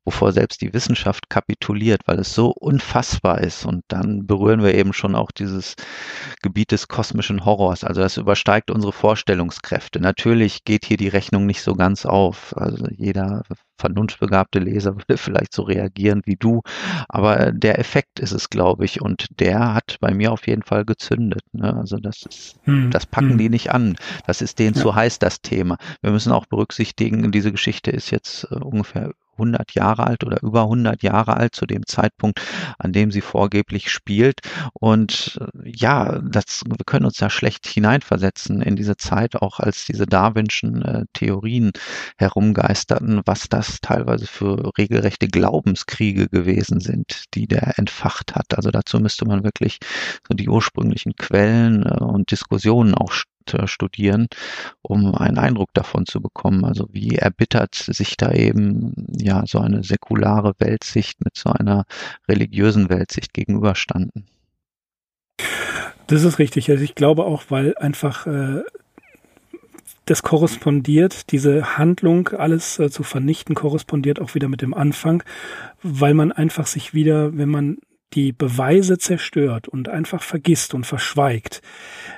wovor 0.06 0.32
selbst 0.32 0.62
die 0.62 0.74
Wissenschaft 0.74 1.30
kapituliert, 1.30 2.02
weil 2.06 2.20
es 2.20 2.34
so 2.34 2.50
unfassbar 2.52 3.40
ist. 3.42 3.66
Und 3.66 3.84
dann 3.88 4.26
berühren 4.26 4.64
wir 4.64 4.74
eben 4.74 4.94
schon 4.94 5.16
auch 5.16 5.32
dieses 5.32 5.76
Gebiet 6.42 6.72
des 6.72 6.88
kosmischen 6.88 7.46
Horrors. 7.46 7.84
Also 7.84 8.02
das 8.02 8.18
übersteigt 8.18 8.72
unsere 8.72 8.94
Vorstellungskräfte. 8.94 10.00
Natürlich 10.00 10.64
geht 10.64 10.86
hier 10.86 10.98
die 10.98 11.08
Rechnung 11.08 11.46
nicht 11.46 11.62
so 11.62 11.76
ganz 11.76 12.06
auf. 12.06 12.56
Also 12.58 12.88
jeder 12.90 13.44
vernunftbegabte 13.80 14.60
Leser 14.60 14.96
würde 14.96 15.18
vielleicht 15.18 15.54
so 15.54 15.64
reagieren 15.64 16.22
wie 16.26 16.36
du. 16.36 16.62
Aber 17.08 17.52
der 17.52 17.80
Effekt 17.80 18.20
ist 18.20 18.32
es, 18.32 18.50
glaube 18.50 18.86
ich. 18.86 19.02
Und 19.02 19.28
der 19.40 19.74
hat 19.74 19.98
bei 20.00 20.14
mir 20.14 20.32
auf 20.32 20.48
jeden 20.48 20.64
Fall 20.64 20.86
gezündet. 20.86 21.42
Ne? 21.54 21.76
Also 21.76 21.98
das 21.98 22.24
ist, 22.24 22.60
hm. 22.64 22.92
das 22.92 23.06
packen 23.06 23.32
hm. 23.32 23.38
die 23.38 23.50
nicht 23.50 23.72
an. 23.72 23.96
Das 24.28 24.42
ist 24.42 24.60
denen 24.60 24.76
ja. 24.76 24.82
zu 24.82 24.96
heiß, 24.96 25.20
das 25.20 25.42
Thema. 25.42 25.78
Wir 26.02 26.12
müssen 26.12 26.32
auch 26.32 26.46
berücksichtigen, 26.46 27.32
diese 27.32 27.52
Geschichte 27.52 27.92
ist 27.92 28.12
jetzt 28.12 28.46
äh, 28.52 28.56
ungefähr 28.56 29.12
100 29.40 29.74
Jahre 29.74 30.06
alt 30.06 30.24
oder 30.24 30.42
über 30.44 30.64
100 30.64 31.04
Jahre 31.04 31.38
alt 31.38 31.56
zu 31.56 31.66
dem 31.66 31.86
Zeitpunkt, 31.86 32.42
an 32.78 32.94
dem 32.94 33.12
sie 33.12 33.22
vorgeblich 33.22 33.90
spielt. 33.90 34.42
Und 34.74 35.40
äh, 35.42 35.70
ja, 35.70 36.20
das, 36.20 36.64
wir 36.66 36.86
können 36.86 37.06
uns 37.06 37.18
da 37.18 37.30
schlecht 37.30 37.68
hineinversetzen 37.68 38.62
in 38.62 38.76
diese 38.76 38.98
Zeit, 38.98 39.36
auch 39.36 39.60
als 39.60 39.86
diese 39.86 40.06
Darwinschen 40.06 40.82
äh, 40.82 41.06
Theorien 41.14 41.72
herumgeisterten, 42.18 43.22
was 43.26 43.50
das 43.50 43.80
teilweise 43.82 44.28
für 44.28 44.72
regelrechte 44.78 45.28
Glaubenskriege 45.28 46.28
gewesen 46.30 46.80
sind, 46.80 47.26
die 47.34 47.48
der 47.48 47.78
entfacht 47.78 48.36
hat. 48.36 48.56
Also 48.56 48.72
dazu 48.72 49.00
müsste 49.00 49.26
man 49.26 49.44
wirklich 49.44 49.80
so 50.28 50.36
die 50.36 50.50
ursprünglichen 50.50 51.16
Quellen 51.16 51.84
äh, 51.84 52.04
und 52.04 52.32
Diskussionen 52.32 52.94
auch 52.96 53.12
studieren, 53.66 54.28
um 54.82 55.16
einen 55.16 55.38
Eindruck 55.38 55.74
davon 55.74 56.06
zu 56.06 56.22
bekommen. 56.22 56.66
Also 56.66 56.88
wie 56.92 57.16
erbittert 57.16 57.76
sich 57.76 58.18
da 58.18 58.32
eben 58.32 58.94
ja 59.18 59.44
so 59.46 59.60
eine 59.60 59.84
säkulare 59.84 60.54
Weltsicht 60.60 61.24
mit 61.24 61.36
so 61.36 61.50
einer 61.50 61.86
religiösen 62.28 62.90
Weltsicht 62.90 63.34
gegenüberstanden. 63.34 64.26
Das 66.08 66.24
ist 66.24 66.40
richtig. 66.40 66.70
Also 66.72 66.84
ich 66.84 66.96
glaube 66.96 67.26
auch, 67.26 67.44
weil 67.50 67.78
einfach 67.78 68.26
äh, 68.26 68.64
das 70.06 70.24
korrespondiert, 70.24 71.32
diese 71.32 71.78
Handlung, 71.78 72.30
alles 72.30 72.80
äh, 72.80 72.90
zu 72.90 73.04
vernichten, 73.04 73.54
korrespondiert 73.54 74.20
auch 74.20 74.34
wieder 74.34 74.50
mit 74.50 74.62
dem 74.62 74.74
Anfang, 74.74 75.24
weil 75.84 76.16
man 76.16 76.32
einfach 76.32 76.66
sich 76.66 76.94
wieder, 76.94 77.38
wenn 77.38 77.50
man 77.50 77.78
die 78.14 78.32
Beweise 78.32 78.98
zerstört 78.98 79.68
und 79.68 79.90
einfach 79.90 80.24
vergisst 80.24 80.74
und 80.74 80.86
verschweigt, 80.86 81.62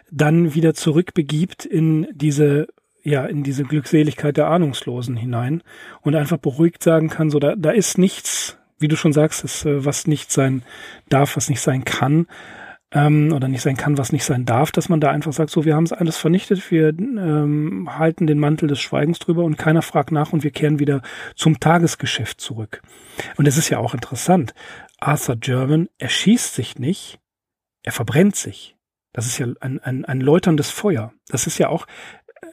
dann 0.09 0.53
wieder 0.53 0.73
zurückbegibt 0.73 1.65
in 1.65 2.07
diese 2.13 2.67
ja, 3.03 3.25
in 3.25 3.41
diese 3.41 3.63
Glückseligkeit 3.63 4.37
der 4.37 4.47
Ahnungslosen 4.47 5.17
hinein 5.17 5.63
und 6.01 6.13
einfach 6.13 6.37
beruhigt 6.37 6.83
sagen 6.83 7.09
kann, 7.09 7.31
so 7.31 7.39
da, 7.39 7.55
da 7.55 7.71
ist 7.71 7.97
nichts, 7.97 8.59
wie 8.77 8.87
du 8.87 8.95
schon 8.95 9.11
sagst, 9.11 9.43
ist, 9.43 9.65
äh, 9.65 9.83
was 9.83 10.05
nicht 10.05 10.31
sein 10.31 10.61
darf, 11.09 11.35
was 11.35 11.49
nicht 11.49 11.61
sein 11.61 11.83
kann, 11.83 12.27
ähm, 12.93 13.31
oder 13.33 13.47
nicht 13.47 13.61
sein 13.61 13.77
kann, 13.77 13.97
was 13.97 14.11
nicht 14.11 14.25
sein 14.25 14.45
darf, 14.45 14.71
dass 14.71 14.89
man 14.89 14.99
da 14.99 15.11
einfach 15.11 15.31
sagt, 15.31 15.49
so, 15.49 15.65
wir 15.65 15.75
haben 15.75 15.85
es 15.85 15.93
alles 15.93 16.17
vernichtet, 16.17 16.71
wir 16.71 16.89
ähm, 16.89 17.89
halten 17.97 18.27
den 18.27 18.39
Mantel 18.39 18.67
des 18.67 18.81
Schweigens 18.81 19.19
drüber 19.19 19.43
und 19.43 19.57
keiner 19.57 19.81
fragt 19.81 20.11
nach 20.11 20.33
und 20.33 20.43
wir 20.43 20.51
kehren 20.51 20.79
wieder 20.79 21.01
zum 21.35 21.59
Tagesgeschäft 21.59 22.41
zurück. 22.41 22.81
Und 23.37 23.47
es 23.47 23.57
ist 23.57 23.69
ja 23.69 23.77
auch 23.77 23.93
interessant. 23.93 24.53
Arthur 25.01 25.35
German 25.35 25.89
erschießt 25.97 26.53
sich 26.53 26.79
nicht, 26.79 27.19
er 27.83 27.91
verbrennt 27.91 28.35
sich. 28.35 28.77
Das 29.13 29.25
ist 29.25 29.37
ja 29.37 29.47
ein, 29.59 29.79
ein, 29.79 30.05
ein 30.05 30.21
läuterndes 30.21 30.69
Feuer. 30.69 31.11
Das 31.27 31.47
ist 31.47 31.57
ja 31.57 31.67
auch 31.67 31.85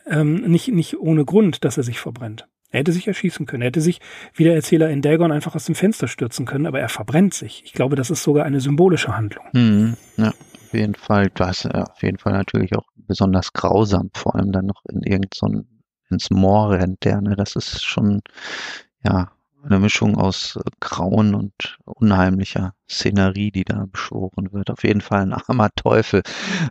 ähm, 0.07 0.43
nicht, 0.51 0.69
nicht 0.69 0.99
ohne 0.99 1.25
Grund, 1.25 1.65
dass 1.65 1.77
er 1.77 1.85
sich 1.85 2.01
verbrennt. 2.01 2.49
Er 2.71 2.81
hätte 2.81 2.93
sich 2.93 3.07
erschießen 3.07 3.47
können. 3.47 3.63
Er 3.63 3.69
hätte 3.69 3.81
sich, 3.81 4.01
wie 4.35 4.45
der 4.45 4.55
Erzähler 4.55 4.91
in 4.91 5.03
Dagon, 5.03 5.33
einfach 5.33 5.55
aus 5.55 5.67
dem 5.67 5.75
Fenster 5.75 6.09
stürzen 6.09 6.47
können, 6.47 6.67
aber 6.67 6.81
er 6.81 6.89
verbrennt 6.89 7.35
sich. 7.35 7.63
Ich 7.65 7.73
glaube, 7.73 7.97
das 7.97 8.11
ist 8.11 8.23
sogar 8.23 8.45
eine 8.45 8.61
symbolische 8.61 9.17
Handlung. 9.17 9.47
Mhm, 9.53 9.97
ja, 10.17 10.29
auf 10.29 10.73
jeden 10.73 10.95
Fall. 10.95 11.31
Das 11.35 11.65
ist 11.65 11.75
auf 11.75 12.03
jeden 12.03 12.19
Fall 12.19 12.33
natürlich 12.33 12.75
auch 12.77 12.87
besonders 12.97 13.53
grausam, 13.53 14.11
vor 14.15 14.35
allem 14.35 14.53
dann 14.53 14.67
noch 14.67 14.85
in 14.87 15.03
irgend 15.03 15.35
so 15.35 15.47
ins 16.11 16.31
Moor 16.31 16.71
rennt 16.71 17.05
der, 17.05 17.21
ne? 17.21 17.37
Das 17.37 17.57
ist 17.57 17.85
schon, 17.85 18.21
ja, 19.03 19.31
eine 19.65 19.79
Mischung 19.79 20.17
aus 20.17 20.57
äh, 20.57 20.71
Grauen 20.81 21.35
und 21.35 21.79
unheimlicher 21.85 22.75
Szenerie, 22.89 23.51
die 23.51 23.65
da 23.65 23.87
beschworen 23.91 24.53
wird. 24.53 24.71
Auf 24.71 24.85
jeden 24.85 25.01
Fall 25.01 25.23
ein 25.23 25.33
armer 25.49 25.71
Teufel. 25.75 26.23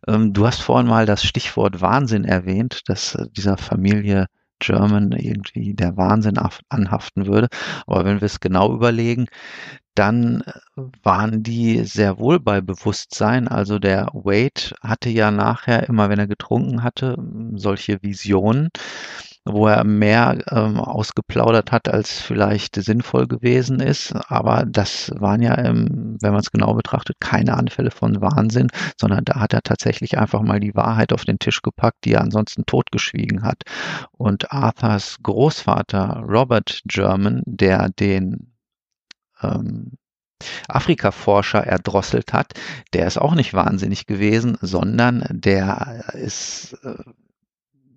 Ähm, 0.08 0.34
du 0.34 0.48
hast 0.48 0.62
vorhin 0.62 0.88
mal 0.88 1.06
das 1.06 1.24
Stichwort 1.24 1.82
Wahnsinn 1.82 2.26
erwähnt, 2.26 2.82
dass 2.88 3.16
äh, 3.16 3.26
dieser 3.32 3.58
Familie 3.58 4.28
German 4.60 5.12
irgendwie 5.12 5.74
der 5.76 5.98
Wahnsinn 5.98 6.40
anhaften 6.70 7.28
würde. 7.28 7.48
Aber 7.86 8.06
wenn 8.06 8.22
wir 8.22 8.26
es 8.26 8.40
genau 8.40 8.74
überlegen, 8.74 9.28
dann 9.96 10.42
äh, 10.42 10.82
waren 11.04 11.44
die 11.44 11.84
sehr 11.84 12.20
wohl 12.20 12.40
bei 12.40 12.62
Bewusstsein. 12.62 13.48
Also 13.48 13.80
der 13.80 14.08
Wade 14.14 14.76
hatte 14.82 15.10
ja 15.10 15.32
nachher 15.32 15.88
immer, 15.90 16.10
wenn 16.10 16.20
er 16.20 16.28
getrunken 16.28 16.84
hatte, 16.84 17.18
solche 17.54 18.02
Visionen 18.02 18.70
wo 19.48 19.68
er 19.68 19.84
mehr 19.84 20.38
ähm, 20.52 20.80
ausgeplaudert 20.80 21.72
hat, 21.72 21.88
als 21.90 22.20
vielleicht 22.20 22.76
sinnvoll 22.76 23.28
gewesen 23.28 23.80
ist. 23.80 24.14
Aber 24.30 24.66
das 24.68 25.12
waren 25.16 25.42
ja, 25.42 25.58
ähm, 25.58 26.18
wenn 26.22 26.32
man 26.32 26.42
es 26.42 26.52
genau 26.52 26.74
betrachtet, 26.74 27.18
keine 27.20 27.56
Anfälle 27.56 27.92
von 27.92 28.22
Wahnsinn, 28.22 28.68
sondern 29.00 29.26
da 29.26 29.40
hat 29.40 29.54
er 29.54 29.62
tatsächlich 29.62 30.18
einfach 30.18 30.42
mal 30.42 30.60
die 30.60 30.76
Wahrheit 30.76 31.14
auf 31.14 31.26
den 31.26 31.40
Tisch 31.40 31.62
gepackt, 31.62 32.06
die 32.06 32.14
er 32.14 32.22
ansonsten 32.22 32.66
totgeschwiegen 32.66 33.44
hat. 33.44 33.64
Und 34.12 34.52
Arthurs 34.52 35.18
Großvater 35.24 36.24
Robert 36.28 36.82
German, 36.86 37.42
der 37.46 37.90
den 37.90 38.54
ähm, 39.42 39.98
Afrika-Forscher 40.68 41.66
erdrosselt 41.66 42.34
hat, 42.34 42.54
der 42.94 43.08
ist 43.08 43.18
auch 43.18 43.34
nicht 43.34 43.54
wahnsinnig 43.54 44.06
gewesen, 44.06 44.58
sondern 44.62 45.26
der 45.32 46.04
ist 46.14 46.74
äh, 46.84 46.96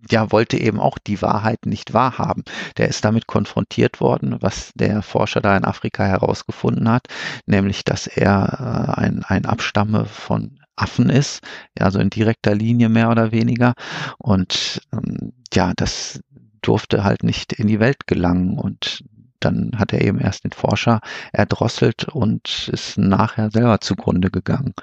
ja, 0.09 0.33
wollte 0.33 0.59
eben 0.59 0.81
auch 0.81 0.99
die 0.99 1.21
Wahrheit 1.23 1.67
nicht 1.67 1.93
wahrhaben. 1.93 2.45
Der 2.77 2.89
ist 2.89 3.05
damit 3.05 3.27
konfrontiert 3.27 4.01
worden, 4.01 4.37
was 4.41 4.73
der 4.75 5.03
Forscher 5.03 5.41
da 5.41 5.57
in 5.57 5.65
Afrika 5.65 6.05
herausgefunden 6.05 6.89
hat, 6.89 7.09
nämlich, 7.47 7.85
dass 7.85 8.07
er 8.07 8.95
äh, 8.97 9.01
ein, 9.01 9.25
ein 9.25 9.47
Abstamme 9.47 10.07
von 10.07 10.59
Affen 10.77 11.11
ist, 11.11 11.43
ja, 11.79 11.85
also 11.85 11.99
in 11.99 12.11
direkter 12.11 12.55
Linie 12.55 12.89
mehr 12.89 13.11
oder 13.11 13.33
weniger. 13.33 13.75
Und 14.19 14.81
ähm, 14.93 15.33
ja, 15.53 15.73
das 15.77 16.21
durfte 16.63 17.05
halt 17.05 17.23
nicht 17.23 17.53
in 17.53 17.67
die 17.67 17.81
Welt 17.81 18.07
gelangen. 18.07 18.59
Und 18.59 19.05
dann 19.41 19.73
hat 19.77 19.93
er 19.93 20.03
eben 20.03 20.19
erst 20.19 20.45
den 20.45 20.53
Forscher 20.53 21.01
erdrosselt 21.33 22.05
und 22.05 22.69
ist 22.73 22.99
nachher 22.99 23.51
selber 23.51 23.81
zugrunde 23.81 24.31
gegangen. 24.31 24.75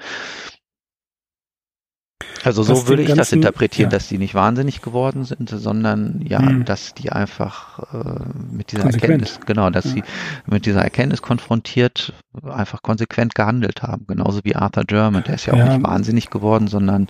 Also 2.43 2.63
so 2.63 2.87
würde 2.87 3.01
ich 3.01 3.09
ganzen, 3.09 3.19
das 3.19 3.31
interpretieren, 3.31 3.91
ja. 3.91 3.97
dass 3.97 4.07
die 4.07 4.17
nicht 4.17 4.33
wahnsinnig 4.33 4.81
geworden 4.81 5.23
sind, 5.23 5.49
sondern 5.49 6.21
ja, 6.27 6.39
mhm. 6.39 6.65
dass 6.65 6.93
die 6.93 7.11
einfach 7.11 7.93
äh, 7.93 8.19
mit 8.51 8.71
dieser 8.71 8.83
konsequent. 8.83 9.21
Erkenntnis, 9.21 9.39
genau, 9.45 9.69
dass 9.69 9.85
ja. 9.85 9.91
sie 9.91 10.03
mit 10.45 10.65
dieser 10.65 10.81
Erkenntnis 10.81 11.21
konfrontiert 11.21 12.13
einfach 12.43 12.81
konsequent 12.81 13.35
gehandelt 13.35 13.83
haben. 13.83 14.05
Genauso 14.07 14.39
wie 14.43 14.55
Arthur 14.55 14.85
German, 14.85 15.23
der 15.23 15.35
ist 15.35 15.45
ja 15.45 15.53
auch 15.53 15.57
ja. 15.57 15.77
nicht 15.77 15.87
wahnsinnig 15.87 16.29
geworden, 16.29 16.67
sondern 16.67 17.07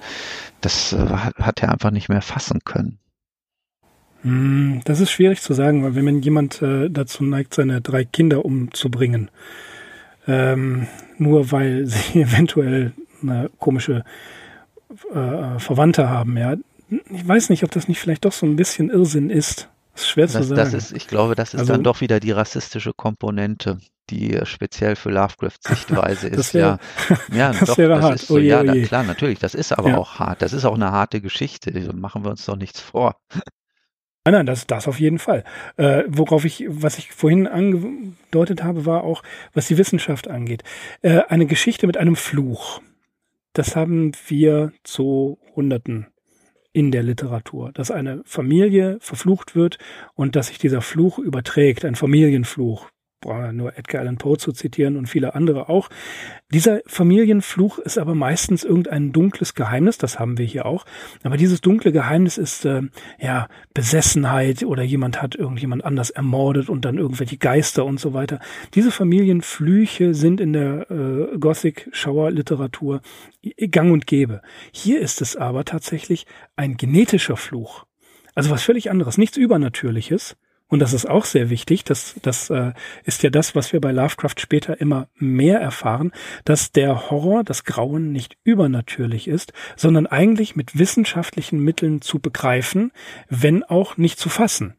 das 0.61 0.93
äh, 0.93 0.97
hat 0.97 1.61
er 1.61 1.71
einfach 1.71 1.91
nicht 1.91 2.09
mehr 2.09 2.21
fassen 2.21 2.59
können. 2.65 2.99
Hm, 4.23 4.81
das 4.85 4.99
ist 4.99 5.11
schwierig 5.11 5.41
zu 5.41 5.53
sagen, 5.53 5.83
weil 5.83 5.95
wenn 5.95 6.21
jemand 6.21 6.61
äh, 6.61 6.89
dazu 6.89 7.23
neigt, 7.23 7.53
seine 7.53 7.81
drei 7.81 8.03
Kinder 8.03 8.43
umzubringen, 8.43 9.29
ähm, 10.27 10.87
nur 11.17 11.51
weil 11.51 11.85
sie 11.85 12.21
eventuell 12.21 12.93
eine 13.21 13.49
komische 13.59 14.03
äh, 15.13 15.59
Verwandte 15.59 16.09
haben, 16.09 16.37
ja. 16.37 16.55
Ich 16.89 17.27
weiß 17.27 17.49
nicht, 17.49 17.63
ob 17.63 17.71
das 17.71 17.87
nicht 17.87 17.99
vielleicht 17.99 18.25
doch 18.25 18.31
so 18.31 18.45
ein 18.45 18.55
bisschen 18.55 18.89
Irrsinn 18.89 19.29
ist. 19.29 19.69
Das 19.93 20.03
ist 20.03 20.09
schwer 20.09 20.25
das, 20.25 20.33
zu 20.33 20.43
sagen. 20.43 20.61
Das 20.61 20.73
ist, 20.73 20.93
ich 20.93 21.07
glaube, 21.07 21.35
das 21.35 21.53
ist 21.53 21.61
also, 21.61 21.73
dann 21.73 21.83
doch 21.83 22.01
wieder 22.01 22.19
die 22.19 22.31
rassistische 22.31 22.93
Komponente, 22.93 23.79
die 24.09 24.39
speziell 24.43 24.95
für 24.95 25.09
Lovecrafts 25.09 25.67
Sichtweise 25.67 26.27
ist. 26.27 26.53
Wär, 26.53 26.79
ja, 27.09 27.17
ja 27.35 27.51
das 27.51 27.69
doch, 27.69 27.77
wäre 27.77 27.95
das 27.95 28.03
hart. 28.03 28.15
Ist 28.15 28.27
so, 28.27 28.35
oje, 28.35 28.45
ja, 28.45 28.61
oje. 28.61 28.83
klar, 28.83 29.03
natürlich. 29.03 29.39
Das 29.39 29.53
ist 29.53 29.71
aber 29.73 29.89
ja. 29.89 29.97
auch 29.97 30.19
hart. 30.19 30.41
Das 30.41 30.53
ist 30.53 30.65
auch 30.65 30.75
eine 30.75 30.91
harte 30.91 31.19
Geschichte. 31.19 31.71
Machen 31.93 32.23
wir 32.23 32.29
uns 32.29 32.45
doch 32.45 32.55
nichts 32.55 32.79
vor. 32.79 33.15
Nein, 34.23 34.33
nein, 34.33 34.45
das, 34.45 34.67
das 34.67 34.87
auf 34.87 34.99
jeden 34.99 35.19
Fall. 35.19 35.43
Äh, 35.77 36.03
worauf 36.07 36.43
ich, 36.43 36.65
was 36.67 36.97
ich 36.97 37.11
vorhin 37.11 37.47
angedeutet 37.47 38.61
habe, 38.61 38.85
war 38.85 39.03
auch, 39.03 39.23
was 39.53 39.67
die 39.67 39.77
Wissenschaft 39.77 40.27
angeht. 40.27 40.63
Äh, 41.01 41.21
eine 41.29 41.45
Geschichte 41.45 41.87
mit 41.87 41.97
einem 41.97 42.15
Fluch. 42.15 42.81
Das 43.57 43.75
haben 43.75 44.11
wir 44.27 44.71
zu 44.83 45.39
Hunderten 45.55 46.05
in 46.73 46.91
der 46.91 47.01
Literatur, 47.01 47.71
dass 47.71 47.89
eine 47.89 48.21
Familie 48.23 48.99
verflucht 48.99 49.55
wird 49.55 49.79
und 50.13 50.35
dass 50.35 50.49
sich 50.49 50.59
dieser 50.59 50.81
Fluch 50.81 51.17
überträgt, 51.17 51.83
ein 51.83 51.95
Familienfluch 51.95 52.87
nur 53.25 53.77
Edgar 53.77 54.01
Allan 54.01 54.17
Poe 54.17 54.37
zu 54.37 54.51
zitieren 54.51 54.95
und 54.95 55.07
viele 55.07 55.33
andere 55.33 55.69
auch. 55.69 55.89
Dieser 56.53 56.81
Familienfluch 56.85 57.79
ist 57.79 57.97
aber 57.97 58.15
meistens 58.15 58.63
irgendein 58.63 59.11
dunkles 59.11 59.55
Geheimnis, 59.55 59.97
das 59.97 60.19
haben 60.19 60.37
wir 60.37 60.45
hier 60.45 60.65
auch. 60.65 60.85
Aber 61.23 61.35
dieses 61.35 61.61
dunkle 61.61 61.91
Geheimnis 61.91 62.37
ist 62.37 62.63
äh, 62.65 62.83
ja 63.19 63.47
Besessenheit 63.73 64.63
oder 64.63 64.83
jemand 64.83 65.21
hat 65.21 65.35
irgendjemand 65.35 65.83
anders 65.83 66.09
ermordet 66.11 66.69
und 66.69 66.85
dann 66.85 66.97
irgendwelche 66.97 67.37
Geister 67.37 67.85
und 67.85 67.99
so 67.99 68.13
weiter. 68.13 68.39
Diese 68.75 68.91
Familienflüche 68.91 70.13
sind 70.13 70.39
in 70.39 70.53
der 70.53 70.89
äh, 70.91 71.37
Gothic-Schauer-Literatur 71.37 73.01
gang 73.71 73.91
und 73.91 74.07
gäbe. 74.07 74.41
Hier 74.71 75.01
ist 75.01 75.21
es 75.21 75.35
aber 75.35 75.65
tatsächlich 75.65 76.27
ein 76.55 76.77
genetischer 76.77 77.37
Fluch. 77.37 77.85
Also 78.35 78.51
was 78.51 78.61
völlig 78.61 78.91
anderes, 78.91 79.17
nichts 79.17 79.35
Übernatürliches, 79.35 80.37
und 80.69 80.79
das 80.79 80.91
ist 80.91 81.07
auch 81.07 81.23
sehr 81.23 81.49
wichtig. 81.49 81.85
Das, 81.85 82.15
das 82.21 82.49
äh, 82.49 82.73
ist 83.05 83.23
ja 83.23 83.29
das, 83.29 83.55
was 83.55 83.71
wir 83.71 83.79
bei 83.79 83.91
Lovecraft 83.91 84.35
später 84.37 84.79
immer 84.81 85.07
mehr 85.15 85.59
erfahren, 85.59 86.11
dass 86.43 86.71
der 86.73 87.09
Horror, 87.09 87.43
das 87.43 87.63
Grauen 87.63 88.11
nicht 88.11 88.37
übernatürlich 88.43 89.29
ist, 89.29 89.53
sondern 89.77 90.07
eigentlich 90.07 90.57
mit 90.57 90.77
wissenschaftlichen 90.77 91.59
Mitteln 91.59 92.01
zu 92.01 92.19
begreifen, 92.19 92.91
wenn 93.29 93.63
auch 93.63 93.95
nicht 93.95 94.19
zu 94.19 94.27
fassen. 94.27 94.75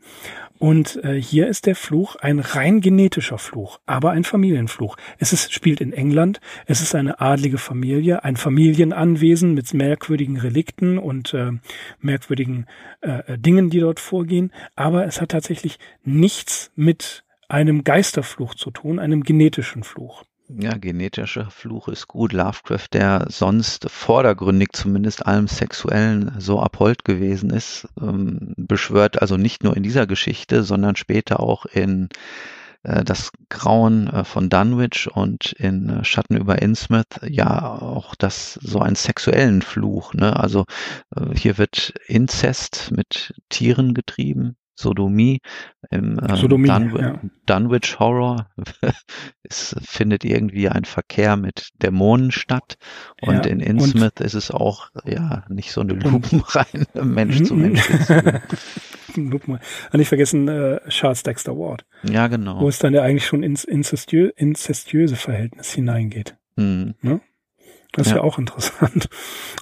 Und 0.58 1.02
äh, 1.04 1.20
hier 1.20 1.46
ist 1.46 1.66
der 1.66 1.76
Fluch 1.76 2.16
ein 2.16 2.40
rein 2.40 2.80
genetischer 2.80 3.38
Fluch, 3.38 3.78
aber 3.86 4.10
ein 4.10 4.24
Familienfluch. 4.24 4.96
Es 5.18 5.32
ist, 5.32 5.52
spielt 5.52 5.80
in 5.80 5.92
England, 5.92 6.40
es 6.66 6.80
ist 6.80 6.94
eine 6.94 7.20
adlige 7.20 7.58
Familie, 7.58 8.24
ein 8.24 8.36
Familienanwesen 8.36 9.54
mit 9.54 9.72
merkwürdigen 9.72 10.36
Relikten 10.36 10.98
und 10.98 11.32
äh, 11.32 11.52
merkwürdigen 12.00 12.66
äh, 13.02 13.34
äh, 13.34 13.38
Dingen, 13.38 13.70
die 13.70 13.80
dort 13.80 14.00
vorgehen, 14.00 14.52
aber 14.74 15.06
es 15.06 15.20
hat 15.20 15.30
tatsächlich 15.30 15.78
nichts 16.02 16.72
mit 16.74 17.24
einem 17.48 17.84
Geisterfluch 17.84 18.54
zu 18.54 18.70
tun, 18.70 18.98
einem 18.98 19.22
genetischen 19.22 19.84
Fluch. 19.84 20.24
Ja, 20.50 20.78
genetischer 20.78 21.50
Fluch 21.50 21.88
ist 21.88 22.08
gut. 22.08 22.32
Lovecraft, 22.32 22.88
der 22.94 23.26
sonst 23.28 23.90
vordergründig 23.90 24.70
zumindest 24.72 25.26
allem 25.26 25.46
Sexuellen 25.46 26.32
so 26.38 26.58
abhold 26.60 27.04
gewesen 27.04 27.50
ist, 27.50 27.86
ähm, 28.00 28.54
beschwört 28.56 29.20
also 29.20 29.36
nicht 29.36 29.62
nur 29.62 29.76
in 29.76 29.82
dieser 29.82 30.06
Geschichte, 30.06 30.62
sondern 30.62 30.96
später 30.96 31.40
auch 31.40 31.66
in 31.66 32.08
äh, 32.82 33.04
das 33.04 33.30
Grauen 33.50 34.08
äh, 34.08 34.24
von 34.24 34.48
Dunwich 34.48 35.10
und 35.12 35.52
in 35.52 35.90
äh, 35.90 36.04
Schatten 36.04 36.38
über 36.38 36.62
Innsmouth 36.62 37.20
ja 37.28 37.78
auch 37.78 38.14
das 38.14 38.54
so 38.54 38.80
einen 38.80 38.96
sexuellen 38.96 39.60
Fluch. 39.60 40.14
Ne? 40.14 40.34
Also 40.34 40.64
hier 41.34 41.58
wird 41.58 41.92
Inzest 42.06 42.90
mit 42.90 43.34
Tieren 43.50 43.92
getrieben, 43.92 44.56
Sodomie 44.78 45.40
im 45.90 46.18
äh, 46.18 46.36
Sodomie, 46.36 46.68
Dun 46.68 46.96
ja. 46.96 47.20
Dunwich 47.46 47.98
Horror. 47.98 48.48
es 49.42 49.74
findet 49.80 50.24
irgendwie 50.24 50.68
ein 50.68 50.84
Verkehr 50.84 51.36
mit 51.36 51.70
Dämonen 51.82 52.30
statt 52.30 52.76
und 53.20 53.46
ja, 53.46 53.52
in 53.52 53.60
Innsmouth 53.60 54.20
und 54.20 54.26
ist 54.26 54.34
es 54.34 54.50
auch 54.50 54.90
ja 55.04 55.44
nicht 55.48 55.72
so 55.72 55.80
eine 55.80 55.94
lupenreine 55.94 56.86
Mensch 57.02 57.42
zu 57.42 57.54
Mensch. 57.56 57.88
Lupen. 59.16 59.58
nicht 59.92 60.08
vergessen 60.08 60.46
äh, 60.48 60.80
Charles 60.88 61.24
Dexter 61.24 61.56
Ward. 61.56 61.84
Ja, 62.04 62.28
genau. 62.28 62.60
Wo 62.60 62.68
es 62.68 62.78
dann 62.78 62.94
ja 62.94 63.02
eigentlich 63.02 63.26
schon 63.26 63.42
ins 63.42 63.64
inzestiö 63.64 64.30
inzestiöse 64.36 65.16
Verhältnis 65.16 65.72
hineingeht. 65.72 66.36
Mhm. 66.56 66.94
Ne? 67.00 67.20
Das 67.92 68.06
ist 68.06 68.12
ja. 68.12 68.18
ja. 68.18 68.22
auch 68.22 68.38
interessant. 68.38 69.08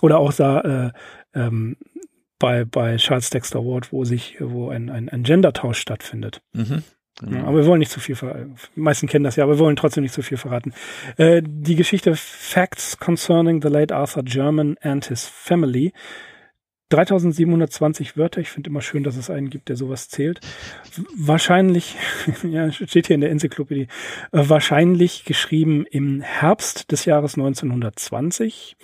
Oder 0.02 0.18
auch 0.18 0.32
da 0.32 0.60
äh, 0.60 0.92
ähm, 1.34 1.76
bei, 2.38 2.64
bei 2.64 2.96
Charles 2.96 3.30
Dexter 3.30 3.64
Ward, 3.64 3.92
wo 3.92 4.04
sich, 4.04 4.36
wo 4.40 4.68
ein, 4.70 4.90
ein, 4.90 5.08
ein 5.08 5.22
Gender-Tausch 5.22 5.78
stattfindet. 5.78 6.42
Mhm. 6.52 6.82
Genau. 7.20 7.38
Ja, 7.38 7.44
aber 7.44 7.58
wir 7.58 7.66
wollen 7.66 7.78
nicht 7.78 7.90
zu 7.90 8.00
viel 8.00 8.14
verraten. 8.14 8.56
Die 8.74 8.80
meisten 8.80 9.06
kennen 9.06 9.24
das 9.24 9.36
ja, 9.36 9.44
aber 9.44 9.54
wir 9.54 9.60
wollen 9.60 9.76
trotzdem 9.76 10.02
nicht 10.02 10.12
zu 10.12 10.22
viel 10.22 10.36
verraten. 10.36 10.74
Äh, 11.16 11.42
die 11.44 11.76
Geschichte 11.76 12.14
Facts 12.14 12.98
Concerning 12.98 13.62
the 13.62 13.68
Late 13.68 13.94
Arthur 13.94 14.22
German 14.22 14.76
and 14.82 15.06
His 15.06 15.26
Family 15.26 15.92
3720 16.90 18.16
Wörter. 18.16 18.40
Ich 18.40 18.50
finde 18.50 18.70
immer 18.70 18.82
schön, 18.82 19.02
dass 19.02 19.16
es 19.16 19.30
einen 19.30 19.48
gibt, 19.50 19.70
der 19.70 19.76
sowas 19.76 20.08
zählt. 20.08 20.40
Wahrscheinlich, 21.16 21.96
ja, 22.42 22.70
steht 22.70 23.06
hier 23.06 23.14
in 23.14 23.22
der 23.22 23.30
Enzyklopädie, 23.30 23.88
äh, 24.32 24.48
wahrscheinlich 24.48 25.24
geschrieben 25.24 25.86
im 25.90 26.20
Herbst 26.20 26.92
des 26.92 27.06
Jahres 27.06 27.34
1920 27.34 28.76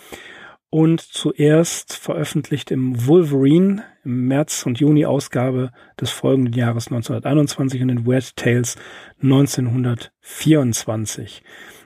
und 0.73 1.01
zuerst 1.03 1.93
veröffentlicht 1.93 2.71
im 2.71 3.07
Wolverine 3.07 3.85
im 4.05 4.29
März 4.29 4.65
und 4.65 4.81
Juni 4.81 5.05
Ausgabe 5.05 5.71
des 6.01 6.11
folgenden 6.11 6.55
Jahres 6.55 6.87
1921 6.87 7.83
und 7.83 7.91
in 7.91 8.07
Weird 8.07 8.35
Tales 8.37 8.77
1924. 9.23 11.43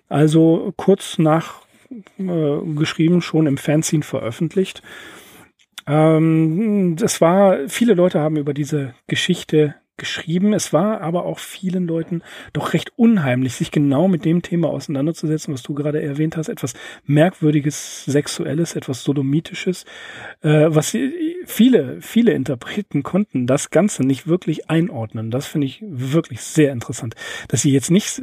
Also 0.08 0.72
kurz 0.76 1.18
nach 1.18 1.62
äh, 2.16 2.58
geschrieben, 2.76 3.22
schon 3.22 3.48
im 3.48 3.56
Fanzine 3.56 4.04
veröffentlicht. 4.04 4.84
Ähm, 5.88 6.94
es 7.02 7.20
war, 7.20 7.68
viele 7.68 7.94
Leute 7.94 8.20
haben 8.20 8.36
über 8.36 8.54
diese 8.54 8.94
Geschichte 9.08 9.74
geschrieben. 9.96 10.52
Es 10.52 10.72
war 10.72 11.00
aber 11.00 11.24
auch 11.24 11.38
vielen 11.38 11.86
Leuten 11.86 12.22
doch 12.52 12.72
recht 12.72 12.92
unheimlich, 12.96 13.54
sich 13.54 13.70
genau 13.70 14.08
mit 14.08 14.24
dem 14.24 14.42
Thema 14.42 14.68
auseinanderzusetzen, 14.68 15.54
was 15.54 15.62
du 15.62 15.74
gerade 15.74 16.02
erwähnt 16.02 16.36
hast. 16.36 16.48
Etwas 16.48 16.74
merkwürdiges, 17.04 18.04
sexuelles, 18.04 18.76
etwas 18.76 19.02
sodomitisches, 19.02 19.84
äh, 20.42 20.66
was 20.68 20.96
viele, 21.44 22.00
viele 22.00 22.32
Interpreten 22.32 23.02
konnten 23.02 23.46
das 23.46 23.70
Ganze 23.70 24.04
nicht 24.04 24.26
wirklich 24.26 24.68
einordnen. 24.70 25.30
Das 25.30 25.46
finde 25.46 25.66
ich 25.66 25.82
wirklich 25.86 26.40
sehr 26.40 26.72
interessant, 26.72 27.14
dass 27.48 27.62
sie 27.62 27.72
jetzt 27.72 27.90
nicht 27.90 28.20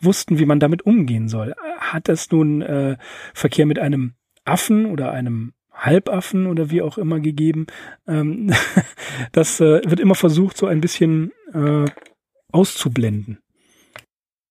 wussten, 0.00 0.38
wie 0.38 0.46
man 0.46 0.60
damit 0.60 0.82
umgehen 0.82 1.28
soll. 1.28 1.54
Hat 1.78 2.08
es 2.08 2.30
nun 2.30 2.62
äh, 2.62 2.96
Verkehr 3.34 3.66
mit 3.66 3.78
einem 3.78 4.14
Affen 4.44 4.86
oder 4.86 5.12
einem 5.12 5.52
Halbaffen 5.80 6.46
oder 6.46 6.70
wie 6.70 6.82
auch 6.82 6.98
immer 6.98 7.20
gegeben. 7.20 7.66
Ähm, 8.06 8.52
das 9.32 9.60
äh, 9.60 9.80
wird 9.84 10.00
immer 10.00 10.14
versucht, 10.14 10.56
so 10.56 10.66
ein 10.66 10.80
bisschen 10.80 11.32
äh, 11.52 11.86
auszublenden. 12.52 13.38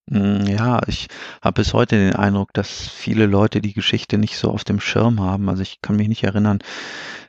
Hm, 0.09 0.47
ja, 0.47 0.81
ich 0.87 1.07
habe 1.41 1.61
bis 1.61 1.73
heute 1.73 1.95
den 1.95 2.15
Eindruck, 2.15 2.53
dass 2.53 2.69
viele 2.69 3.27
Leute 3.27 3.61
die 3.61 3.73
Geschichte 3.73 4.17
nicht 4.17 4.37
so 4.37 4.49
auf 4.51 4.63
dem 4.63 4.79
Schirm 4.79 5.19
haben. 5.21 5.49
Also 5.49 5.61
ich 5.61 5.81
kann 5.81 5.97
mich 5.97 6.07
nicht 6.07 6.23
erinnern, 6.23 6.59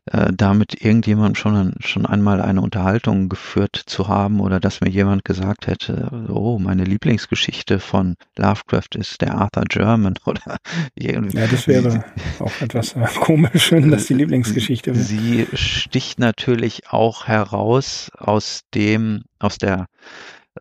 äh, 0.06 0.32
damit 0.34 0.82
irgendjemand 0.82 1.36
schon, 1.36 1.74
schon 1.80 2.06
einmal 2.06 2.40
eine 2.40 2.62
Unterhaltung 2.62 3.28
geführt 3.28 3.76
zu 3.84 4.08
haben 4.08 4.40
oder 4.40 4.58
dass 4.58 4.80
mir 4.80 4.88
jemand 4.88 5.26
gesagt 5.26 5.66
hätte, 5.66 6.26
oh, 6.30 6.58
meine 6.58 6.84
Lieblingsgeschichte 6.84 7.80
von 7.80 8.14
Lovecraft 8.38 8.96
ist 8.96 9.20
der 9.20 9.34
Arthur 9.34 9.64
German 9.68 10.14
oder 10.24 10.56
irgendwie. 10.94 11.36
Ja, 11.36 11.46
das 11.48 11.68
wäre 11.68 12.04
auch 12.38 12.60
etwas 12.62 12.96
äh, 12.96 13.06
komisch, 13.20 13.72
wenn 13.72 13.90
das 13.90 14.06
die 14.06 14.14
Lieblingsgeschichte 14.14 14.94
wäre. 14.94 15.04
Sie 15.04 15.46
sticht 15.52 16.18
natürlich 16.18 16.88
auch 16.88 17.26
heraus 17.26 18.10
aus 18.16 18.62
dem, 18.74 19.24
aus 19.38 19.58
der 19.58 19.86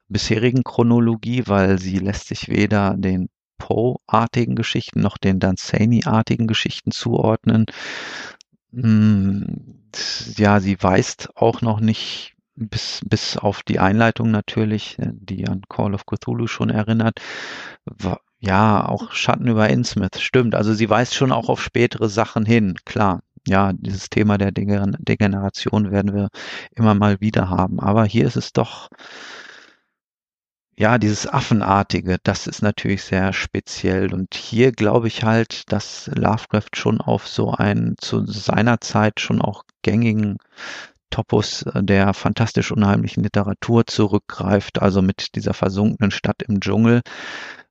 bisherigen 0.07 0.63
Chronologie, 0.63 1.43
weil 1.47 1.79
sie 1.79 1.99
lässt 1.99 2.27
sich 2.27 2.49
weder 2.49 2.95
den 2.97 3.29
Poe-artigen 3.57 4.55
Geschichten 4.55 5.01
noch 5.01 5.17
den 5.17 5.39
Danzani-artigen 5.39 6.47
Geschichten 6.47 6.91
zuordnen. 6.91 7.65
Hm, 8.71 9.83
ja, 10.37 10.59
sie 10.59 10.81
weist 10.81 11.29
auch 11.35 11.61
noch 11.61 11.79
nicht 11.79 12.35
bis, 12.55 13.01
bis 13.05 13.37
auf 13.37 13.63
die 13.63 13.79
Einleitung 13.79 14.31
natürlich, 14.31 14.99
äh, 14.99 15.11
die 15.13 15.47
an 15.47 15.61
Call 15.69 15.93
of 15.93 16.05
Cthulhu 16.05 16.47
schon 16.47 16.69
erinnert. 16.69 17.19
Ja, 18.39 18.85
auch 18.87 19.11
Schatten 19.11 19.47
über 19.47 19.69
Innsmouth, 19.69 20.19
stimmt. 20.19 20.55
Also 20.55 20.73
sie 20.73 20.89
weist 20.89 21.15
schon 21.15 21.31
auch 21.31 21.49
auf 21.49 21.61
spätere 21.61 22.09
Sachen 22.09 22.45
hin, 22.45 22.75
klar. 22.85 23.21
Ja, 23.47 23.73
dieses 23.73 24.09
Thema 24.09 24.37
der 24.37 24.51
Degeneration 24.51 25.91
werden 25.91 26.13
wir 26.13 26.29
immer 26.75 26.93
mal 26.93 27.19
wieder 27.21 27.49
haben. 27.49 27.79
Aber 27.79 28.05
hier 28.05 28.25
ist 28.25 28.37
es 28.37 28.53
doch, 28.53 28.89
ja, 30.79 30.97
dieses 30.97 31.27
Affenartige, 31.27 32.19
das 32.23 32.47
ist 32.47 32.61
natürlich 32.61 33.03
sehr 33.03 33.33
speziell. 33.33 34.13
Und 34.13 34.33
hier 34.33 34.71
glaube 34.71 35.07
ich 35.09 35.25
halt, 35.25 35.69
dass 35.73 36.09
Lovecraft 36.15 36.69
schon 36.75 37.01
auf 37.01 37.27
so 37.27 37.51
einen 37.51 37.95
zu 37.99 38.25
seiner 38.25 38.79
Zeit 38.79 39.19
schon 39.19 39.41
auch 39.41 39.63
gängigen 39.81 40.37
Topos 41.09 41.65
der 41.75 42.13
fantastisch 42.13 42.71
unheimlichen 42.71 43.23
Literatur 43.23 43.87
zurückgreift, 43.87 44.81
also 44.81 45.01
mit 45.01 45.35
dieser 45.35 45.53
versunkenen 45.53 46.11
Stadt 46.11 46.43
im 46.43 46.61
Dschungel, 46.61 47.01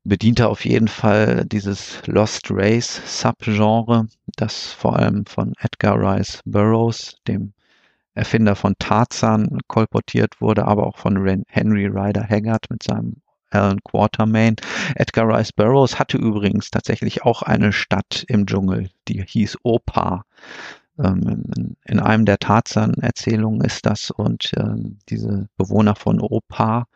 bedient 0.05 0.40
er 0.40 0.51
auf 0.51 0.66
jeden 0.66 0.88
Fall 0.88 1.47
dieses 1.47 2.03
Lost 2.05 2.51
Race 2.51 3.01
Subgenre, 3.07 4.07
das 4.37 4.66
vor 4.73 4.97
allem 4.97 5.25
von 5.25 5.55
Edgar 5.61 5.97
Rice 5.99 6.42
Burroughs, 6.44 7.16
dem 7.27 7.55
Erfinder 8.18 8.57
von 8.57 8.74
Tarzan 8.78 9.61
kolportiert 9.68 10.40
wurde, 10.40 10.66
aber 10.66 10.87
auch 10.87 10.98
von 10.98 11.44
Henry 11.48 11.87
Ryder 11.87 12.28
Haggard 12.28 12.68
mit 12.70 12.83
seinem 12.83 13.16
Alan 13.50 13.81
Quatermain. 13.83 14.57
Edgar 14.96 15.28
Rice 15.28 15.52
Burroughs 15.52 15.98
hatte 15.98 16.18
übrigens 16.18 16.70
tatsächlich 16.70 17.22
auch 17.22 17.42
eine 17.42 17.72
Stadt 17.72 18.24
im 18.28 18.46
Dschungel, 18.46 18.90
die 19.09 19.24
hieß 19.26 19.59
Opa. 19.62 20.24
Ähm, 20.98 21.76
in 21.85 22.00
einem 22.00 22.24
der 22.24 22.38
Tarzan-Erzählungen 22.38 23.61
ist 23.62 23.87
das 23.87 24.11
und 24.11 24.52
äh, 24.54 24.74
diese 25.09 25.48
Bewohner 25.57 25.94
von 25.94 26.20
Opa, 26.20 26.87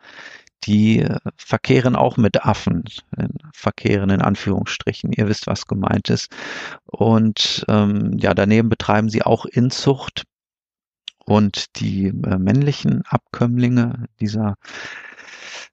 die 0.65 0.99
äh, 0.99 1.17
verkehren 1.37 1.95
auch 1.95 2.17
mit 2.17 2.45
Affen, 2.45 2.83
verkehren 3.53 4.09
in 4.09 4.21
Anführungsstrichen. 4.21 5.11
Ihr 5.13 5.27
wisst, 5.27 5.47
was 5.47 5.67
gemeint 5.67 6.09
ist. 6.09 6.31
Und 6.85 7.65
ähm, 7.67 8.17
ja, 8.17 8.33
daneben 8.33 8.69
betreiben 8.69 9.09
sie 9.09 9.23
auch 9.23 9.45
Inzucht 9.45 10.23
und 11.25 11.79
die 11.79 12.07
äh, 12.07 12.37
männlichen 12.37 13.03
Abkömmlinge 13.05 14.05
dieser 14.19 14.55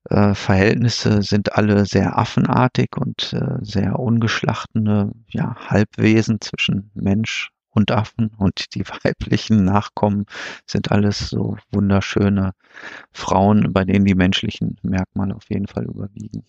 äh, 0.09 0.35
Verhältnisse 0.35 1.23
sind 1.23 1.57
alle 1.57 1.85
sehr 1.87 2.19
affenartig 2.19 2.97
und 2.97 3.33
äh, 3.33 3.59
sehr 3.61 3.99
ungeschlachtene 3.99 5.13
ja, 5.29 5.57
Halbwesen 5.69 6.41
zwischen 6.41 6.91
Mensch 6.95 7.51
und 7.71 7.91
Affen 7.91 8.31
und 8.37 8.75
die 8.75 8.85
weiblichen 9.05 9.65
Nachkommen 9.65 10.27
sind 10.67 10.91
alles 10.91 11.19
so 11.19 11.57
wunderschöne 11.71 12.53
Frauen, 13.13 13.73
bei 13.73 13.85
denen 13.85 14.05
die 14.05 14.15
menschlichen 14.15 14.79
Merkmale 14.83 15.35
auf 15.35 15.49
jeden 15.49 15.67
Fall 15.67 15.85
überwiegen. 15.85 16.45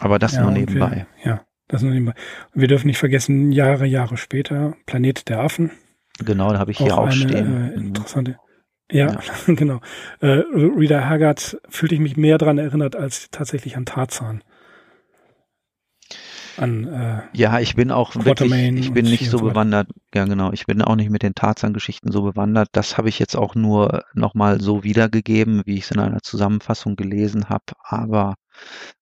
Aber 0.00 0.18
das 0.18 0.34
ja, 0.34 0.42
nur 0.42 0.52
nebenbei. 0.52 1.06
Wir, 1.22 1.30
ja, 1.30 1.46
das 1.68 1.82
nur 1.82 1.92
nebenbei. 1.92 2.14
wir 2.54 2.68
dürfen 2.68 2.86
nicht 2.86 2.98
vergessen, 2.98 3.52
Jahre, 3.52 3.86
Jahre 3.86 4.16
später, 4.16 4.74
Planet 4.86 5.28
der 5.28 5.40
Affen, 5.40 5.70
Genau, 6.18 6.52
da 6.52 6.58
habe 6.58 6.70
ich 6.70 6.78
hier 6.78 6.94
auch, 6.94 7.08
auch 7.08 7.12
stehen. 7.12 7.72
Äh, 7.72 7.74
interessante. 7.74 8.36
Ja, 8.90 9.12
ja. 9.12 9.20
genau. 9.54 9.80
Äh, 10.20 10.42
Rita 10.52 11.08
Haggard 11.08 11.58
fühlte 11.68 11.94
ich 11.94 12.00
mich 12.00 12.16
mehr 12.16 12.38
daran 12.38 12.58
erinnert 12.58 12.94
als 12.94 13.30
tatsächlich 13.30 13.76
an 13.76 13.86
Tarzan. 13.86 14.42
An, 16.58 16.86
äh, 16.86 17.22
ja, 17.32 17.60
ich 17.60 17.74
bin 17.76 17.90
auch 17.90 18.14
wirklich, 18.14 18.52
ich 18.52 18.92
bin 18.92 19.06
nicht 19.06 19.30
so 19.30 19.38
bewandert, 19.38 19.88
ja 20.14 20.26
genau, 20.26 20.52
ich 20.52 20.66
bin 20.66 20.82
auch 20.82 20.96
nicht 20.96 21.08
mit 21.08 21.22
den 21.22 21.34
Tarzan-Geschichten 21.34 22.12
so 22.12 22.22
bewandert. 22.22 22.68
Das 22.72 22.98
habe 22.98 23.08
ich 23.08 23.18
jetzt 23.18 23.36
auch 23.36 23.54
nur 23.54 24.04
nochmal 24.12 24.60
so 24.60 24.84
wiedergegeben, 24.84 25.62
wie 25.64 25.76
ich 25.76 25.84
es 25.84 25.90
in 25.92 25.98
einer 25.98 26.20
Zusammenfassung 26.20 26.96
gelesen 26.96 27.48
habe. 27.48 27.64
Aber 27.82 28.34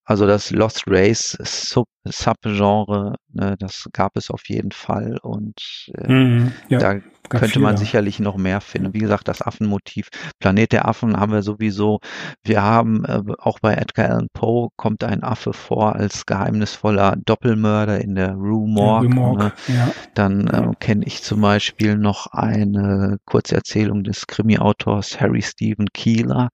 also 0.05 0.27
das 0.27 0.51
Lost 0.51 0.85
Race 0.87 1.37
Sub 1.43 1.87
Subgenre, 2.05 3.17
ne, 3.33 3.57
das 3.59 3.89
gab 3.93 4.17
es 4.17 4.31
auf 4.31 4.49
jeden 4.49 4.73
Fall 4.73 5.19
und 5.23 5.61
äh, 5.95 6.11
mhm, 6.11 6.53
ja, 6.69 6.79
da 6.79 7.01
könnte 7.29 7.61
man 7.61 7.77
sicherlich 7.77 8.19
noch 8.19 8.37
mehr 8.37 8.61
finden. 8.61 8.93
Wie 8.95 8.99
gesagt, 8.99 9.29
das 9.29 9.41
Affenmotiv, 9.43 10.09
Planet 10.41 10.73
der 10.73 10.89
Affen 10.89 11.19
haben 11.19 11.33
wir 11.33 11.43
sowieso. 11.43 12.01
Wir 12.43 12.63
haben 12.63 13.05
äh, 13.05 13.23
auch 13.39 13.61
bei 13.61 13.75
Edgar 13.75 14.11
Allan 14.11 14.29
Poe 14.33 14.69
kommt 14.77 15.05
ein 15.05 15.23
Affe 15.23 15.53
vor 15.53 15.95
als 15.95 16.27
geheimnisvoller 16.27 17.17
Doppelmörder 17.25 18.01
in 18.01 18.15
der 18.15 18.33
Rue 18.33 18.69
Morgue. 18.69 19.37
Ne? 19.37 19.53
Ja. 19.69 19.93
Dann 20.15 20.47
äh, 20.49 20.73
kenne 20.81 21.05
ich 21.07 21.23
zum 21.23 21.41
Beispiel 21.43 21.97
noch 21.97 22.27
eine 22.29 23.19
Kurzerzählung 23.27 24.03
des 24.03 24.27
Krimi-Autors 24.27 25.21
Harry 25.21 25.43
Stephen 25.43 25.87
Keeler. 25.93 26.49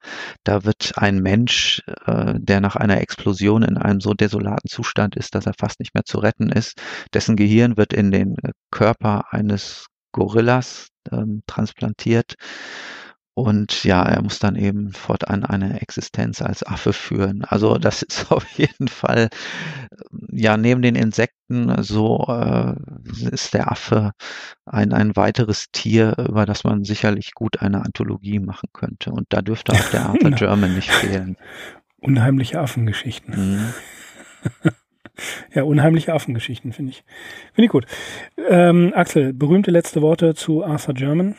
Da 0.45 0.65
wird 0.65 0.93
ein 0.97 1.21
Mensch, 1.21 1.83
äh, 2.07 2.35
der 2.37 2.61
nach 2.61 2.77
einer 2.91 3.01
Explosion 3.01 3.63
in 3.63 3.77
einem 3.77 4.01
so 4.01 4.15
desolaten 4.15 4.69
Zustand 4.69 5.17
ist, 5.17 5.35
dass 5.35 5.47
er 5.47 5.55
fast 5.59 5.81
nicht 5.81 5.95
mehr 5.95 6.05
zu 6.05 6.19
retten 6.19 6.51
ist. 6.51 6.81
Dessen 7.13 7.37
Gehirn 7.37 7.77
wird 7.77 7.93
in 7.93 8.11
den 8.11 8.37
äh, 8.43 8.53
Körper 8.71 9.33
eines 9.33 9.87
Gorillas 10.13 10.89
ähm, 11.13 11.43
transplantiert. 11.47 12.35
Und 13.39 13.85
ja, 13.85 14.03
er 14.03 14.23
muss 14.23 14.39
dann 14.39 14.57
eben 14.57 14.93
fortan 14.95 15.45
eine 15.45 15.83
Existenz 15.83 16.41
als 16.41 16.67
Affe 16.67 16.95
führen. 16.95 17.45
Also 17.45 17.77
das 17.77 18.01
ist 18.01 18.31
auf 18.33 18.49
jeden 18.53 18.89
Fall, 18.89 19.29
ähm, 19.93 20.29
ja, 20.33 20.57
neben 20.57 20.81
den 20.81 20.95
Insekten 20.95 21.83
so 21.83 22.25
äh, 22.29 22.75
ist 23.31 23.53
der 23.53 23.71
Affe 23.71 24.13
ein, 24.65 24.95
ein 24.95 25.17
weiteres 25.17 25.67
Tier, 25.71 26.17
über 26.19 26.47
das 26.47 26.65
man 26.65 26.85
sicherlich 26.85 27.33
gut 27.35 27.61
eine 27.61 27.85
Anthologie 27.85 28.39
machen 28.39 28.71
könnte. 28.73 29.11
Und 29.11 29.27
da 29.29 29.43
dürfte 29.43 29.73
auch 29.73 29.91
der 29.91 30.07
Arthur 30.07 30.31
German 30.31 30.75
nicht 30.75 30.91
fehlen. 30.91 31.37
Unheimliche 32.07 32.61
Affengeschichten. 32.61 33.35
Mhm. 33.35 33.75
Ja, 35.55 35.63
unheimliche 35.63 36.13
Affengeschichten, 36.13 36.75
finde 36.75 36.91
ich. 36.91 37.05
Finde 37.55 37.65
ich 37.65 37.71
gut. 37.71 37.87
Ähm, 38.51 38.93
Axel, 38.95 39.33
berühmte 39.33 39.71
letzte 39.71 40.03
Worte 40.03 40.35
zu 40.35 40.63
Arthur 40.63 40.93
German? 40.93 41.37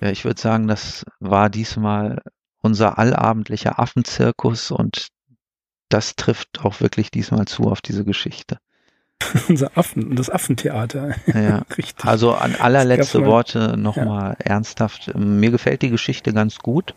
Ja, 0.00 0.10
ich 0.10 0.24
würde 0.24 0.40
sagen, 0.40 0.68
das 0.68 1.04
war 1.18 1.50
diesmal 1.50 2.22
unser 2.62 2.98
allabendlicher 2.98 3.80
Affenzirkus 3.80 4.70
und 4.70 5.08
das 5.88 6.16
trifft 6.16 6.64
auch 6.64 6.80
wirklich 6.80 7.10
diesmal 7.10 7.46
zu 7.46 7.64
auf 7.64 7.80
diese 7.80 8.04
Geschichte. 8.04 8.58
Unser 9.48 9.76
Affen, 9.76 10.14
das 10.14 10.30
Affentheater. 10.30 11.14
Ja, 11.26 11.62
Richtig. 11.76 12.04
Also 12.04 12.34
an 12.34 12.54
allerletzte 12.54 13.24
Worte 13.24 13.76
nochmal 13.76 14.36
ja. 14.38 14.46
ernsthaft. 14.52 15.12
Mir 15.16 15.50
gefällt 15.50 15.82
die 15.82 15.90
Geschichte 15.90 16.32
ganz 16.32 16.58
gut. 16.58 16.94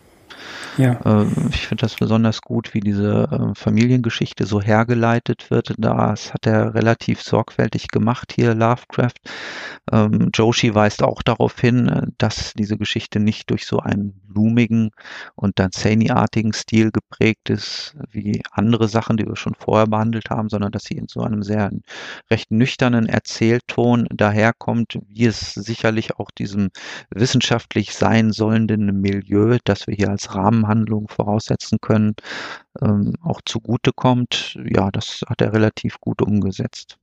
Ja. 0.77 0.99
Ähm, 1.05 1.49
ich 1.51 1.67
finde 1.67 1.81
das 1.81 1.95
besonders 1.95 2.41
gut, 2.41 2.73
wie 2.73 2.79
diese 2.79 3.29
ähm, 3.31 3.55
Familiengeschichte 3.55 4.45
so 4.45 4.61
hergeleitet 4.61 5.51
wird. 5.51 5.73
Das 5.77 6.33
hat 6.33 6.47
er 6.47 6.73
relativ 6.73 7.21
sorgfältig 7.21 7.89
gemacht 7.89 8.33
hier, 8.33 8.53
Lovecraft. 8.53 9.19
Ähm, 9.91 10.29
Joshi 10.33 10.73
weist 10.73 11.03
auch 11.03 11.21
darauf 11.21 11.59
hin, 11.59 11.87
äh, 11.87 12.07
dass 12.17 12.53
diese 12.53 12.77
Geschichte 12.77 13.19
nicht 13.19 13.49
durch 13.49 13.65
so 13.65 13.79
einen 13.79 14.13
blumigen 14.27 14.91
und 15.35 15.59
dann 15.59 15.71
artigen 16.09 16.53
Stil 16.53 16.91
geprägt 16.91 17.49
ist, 17.49 17.95
wie 18.11 18.41
andere 18.51 18.87
Sachen, 18.87 19.17
die 19.17 19.25
wir 19.25 19.35
schon 19.35 19.55
vorher 19.55 19.87
behandelt 19.87 20.29
haben, 20.29 20.49
sondern 20.49 20.71
dass 20.71 20.83
sie 20.83 20.95
in 20.95 21.07
so 21.07 21.21
einem 21.21 21.43
sehr 21.43 21.71
recht 22.29 22.51
nüchternen 22.51 23.07
Erzählton 23.07 24.07
daherkommt, 24.11 24.99
wie 25.07 25.25
es 25.25 25.53
sicherlich 25.53 26.17
auch 26.17 26.31
diesem 26.31 26.69
wissenschaftlich 27.09 27.93
sein 27.93 28.31
sollenden 28.31 29.01
Milieu, 29.01 29.57
das 29.63 29.87
wir 29.87 29.95
hier 29.95 30.09
als 30.09 30.30
Rahmenhandlung 30.35 31.07
voraussetzen 31.07 31.79
können, 31.81 32.15
ähm, 32.81 33.15
auch 33.21 33.41
zugutekommt. 33.45 34.57
Ja, 34.65 34.91
das 34.91 35.23
hat 35.27 35.41
er 35.41 35.53
relativ 35.53 35.99
gut 35.99 36.21
umgesetzt. 36.21 36.97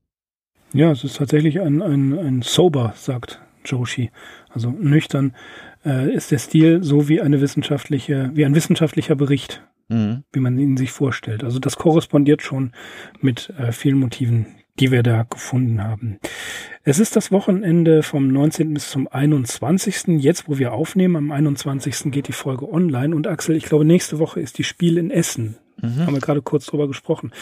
Ja, 0.73 0.91
es 0.91 1.05
ist 1.05 1.17
tatsächlich 1.17 1.61
ein, 1.61 1.81
ein, 1.81 2.19
ein 2.19 2.43
Sober, 2.43 2.93
sagt 2.95 3.41
Joshi. 3.65 4.11
Also 4.51 4.71
nüchtern 4.71 5.35
äh, 5.85 6.13
ist 6.13 6.31
der 6.31 6.39
Stil 6.39 6.83
so 6.83 7.09
wie 7.09 7.21
eine 7.21 7.41
wissenschaftliche, 7.41 8.31
wie 8.35 8.45
ein 8.45 8.55
wissenschaftlicher 8.55 9.15
Bericht, 9.15 9.63
mhm. 9.89 10.25
wie 10.33 10.41
man 10.41 10.59
ihn 10.59 10.77
sich 10.77 10.91
vorstellt. 10.91 11.45
Also 11.45 11.59
das 11.59 11.77
korrespondiert 11.77 12.43
schon 12.43 12.73
mit 13.21 13.51
äh, 13.59 13.73
vielen 13.73 13.99
Motiven, 13.99 14.47
die 14.81 14.91
wir 14.91 15.03
da 15.03 15.25
gefunden 15.25 15.83
haben. 15.83 16.19
Es 16.85 16.99
ist 16.99 17.17
das 17.17 17.31
Wochenende 17.31 18.03
vom 18.03 18.29
19. 18.29 18.73
bis 18.73 18.91
zum 18.91 19.09
21. 19.09 20.21
Jetzt, 20.23 20.49
wo 20.49 20.59
wir 20.59 20.73
aufnehmen, 20.73 21.17
am 21.17 21.31
21. 21.31 22.11
geht 22.11 22.29
die 22.29 22.33
Folge 22.33 22.71
online. 22.71 23.15
Und 23.15 23.27
Axel, 23.27 23.57
ich 23.57 23.65
glaube, 23.65 23.85
nächste 23.85 24.19
Woche 24.19 24.41
ist 24.41 24.59
die 24.59 24.65
Spiel 24.65 24.97
in 24.97 25.11
Essen. 25.11 25.57
Mhm. 25.81 26.07
Haben 26.07 26.15
wir 26.15 26.21
gerade 26.21 26.43
kurz 26.43 26.67
drüber 26.67 26.89
gesprochen. 26.89 27.33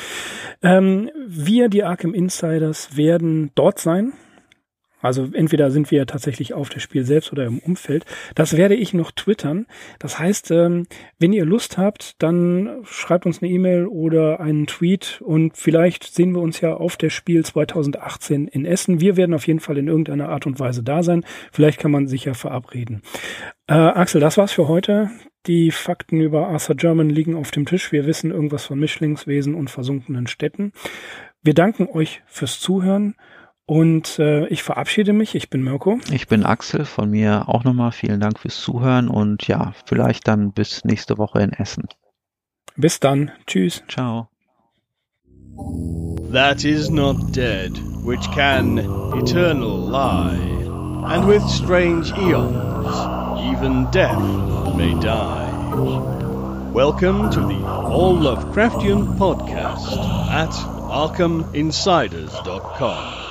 Ähm, 0.62 1.10
wir, 1.26 1.68
die 1.68 1.84
Arkham 1.84 2.14
Insiders, 2.14 2.96
werden 2.96 3.50
dort 3.54 3.78
sein. 3.78 4.12
Also 5.06 5.28
entweder 5.32 5.70
sind 5.70 5.90
wir 5.90 6.06
tatsächlich 6.06 6.54
auf 6.54 6.68
das 6.68 6.82
Spiel 6.82 7.04
selbst 7.04 7.32
oder 7.32 7.46
im 7.46 7.58
Umfeld. 7.58 8.04
Das 8.34 8.56
werde 8.56 8.74
ich 8.74 8.92
noch 8.92 9.10
twittern. 9.12 9.66
Das 9.98 10.18
heißt, 10.18 10.50
ähm, 10.50 10.86
wenn 11.18 11.32
ihr 11.32 11.44
Lust 11.44 11.78
habt, 11.78 12.20
dann 12.22 12.82
schreibt 12.84 13.24
uns 13.24 13.42
eine 13.42 13.50
E-Mail 13.50 13.86
oder 13.86 14.40
einen 14.40 14.66
Tweet 14.66 15.22
und 15.24 15.56
vielleicht 15.56 16.12
sehen 16.14 16.32
wir 16.32 16.42
uns 16.42 16.60
ja 16.60 16.74
auf 16.74 16.96
der 16.96 17.10
Spiel 17.10 17.44
2018 17.44 18.48
in 18.48 18.64
Essen. 18.64 19.00
Wir 19.00 19.16
werden 19.16 19.34
auf 19.34 19.46
jeden 19.46 19.60
Fall 19.60 19.78
in 19.78 19.88
irgendeiner 19.88 20.28
Art 20.28 20.46
und 20.46 20.60
Weise 20.60 20.82
da 20.82 21.02
sein. 21.02 21.24
Vielleicht 21.52 21.78
kann 21.78 21.90
man 21.90 22.06
sich 22.06 22.24
ja 22.24 22.34
verabreden. 22.34 23.02
Äh, 23.66 23.74
Axel, 23.74 24.20
das 24.20 24.36
war's 24.36 24.52
für 24.52 24.68
heute. 24.68 25.10
Die 25.46 25.70
Fakten 25.70 26.20
über 26.20 26.48
Arthur 26.48 26.74
German 26.74 27.08
liegen 27.08 27.36
auf 27.36 27.52
dem 27.52 27.66
Tisch. 27.66 27.92
Wir 27.92 28.06
wissen 28.06 28.32
irgendwas 28.32 28.64
von 28.64 28.80
Mischlingswesen 28.80 29.54
und 29.54 29.70
versunkenen 29.70 30.26
Städten. 30.26 30.72
Wir 31.42 31.54
danken 31.54 31.86
euch 31.86 32.22
fürs 32.26 32.58
Zuhören. 32.58 33.14
Und 33.66 34.18
äh, 34.20 34.46
ich 34.46 34.62
verabschiede 34.62 35.12
mich. 35.12 35.34
Ich 35.34 35.50
bin 35.50 35.62
Mirko. 35.62 35.98
Ich 36.12 36.28
bin 36.28 36.44
Axel. 36.44 36.84
Von 36.84 37.10
mir 37.10 37.48
auch 37.48 37.64
nochmal 37.64 37.90
vielen 37.90 38.20
Dank 38.20 38.38
fürs 38.38 38.60
Zuhören 38.60 39.08
und 39.08 39.48
ja, 39.48 39.72
vielleicht 39.86 40.28
dann 40.28 40.52
bis 40.52 40.84
nächste 40.84 41.18
Woche 41.18 41.40
in 41.40 41.52
Essen. 41.52 41.88
Bis 42.76 43.00
dann. 43.00 43.32
Tschüss. 43.46 43.82
Ciao. 43.88 44.28
That 46.32 46.64
is 46.64 46.90
not 46.90 47.34
dead, 47.34 47.72
which 48.04 48.30
can 48.32 48.78
eternal 49.16 49.90
lie, 49.90 50.38
and 51.06 51.26
with 51.26 51.42
strange 51.48 52.12
eons, 52.12 52.94
even 53.40 53.90
death 53.90 54.20
may 54.76 54.94
die. 55.00 55.50
Welcome 56.72 57.30
to 57.30 57.40
the 57.40 57.64
All 57.64 58.14
Lovecraftian 58.14 59.16
Podcast 59.16 59.96
at 60.30 60.52
ArkhamInsiders.com. 60.90 63.25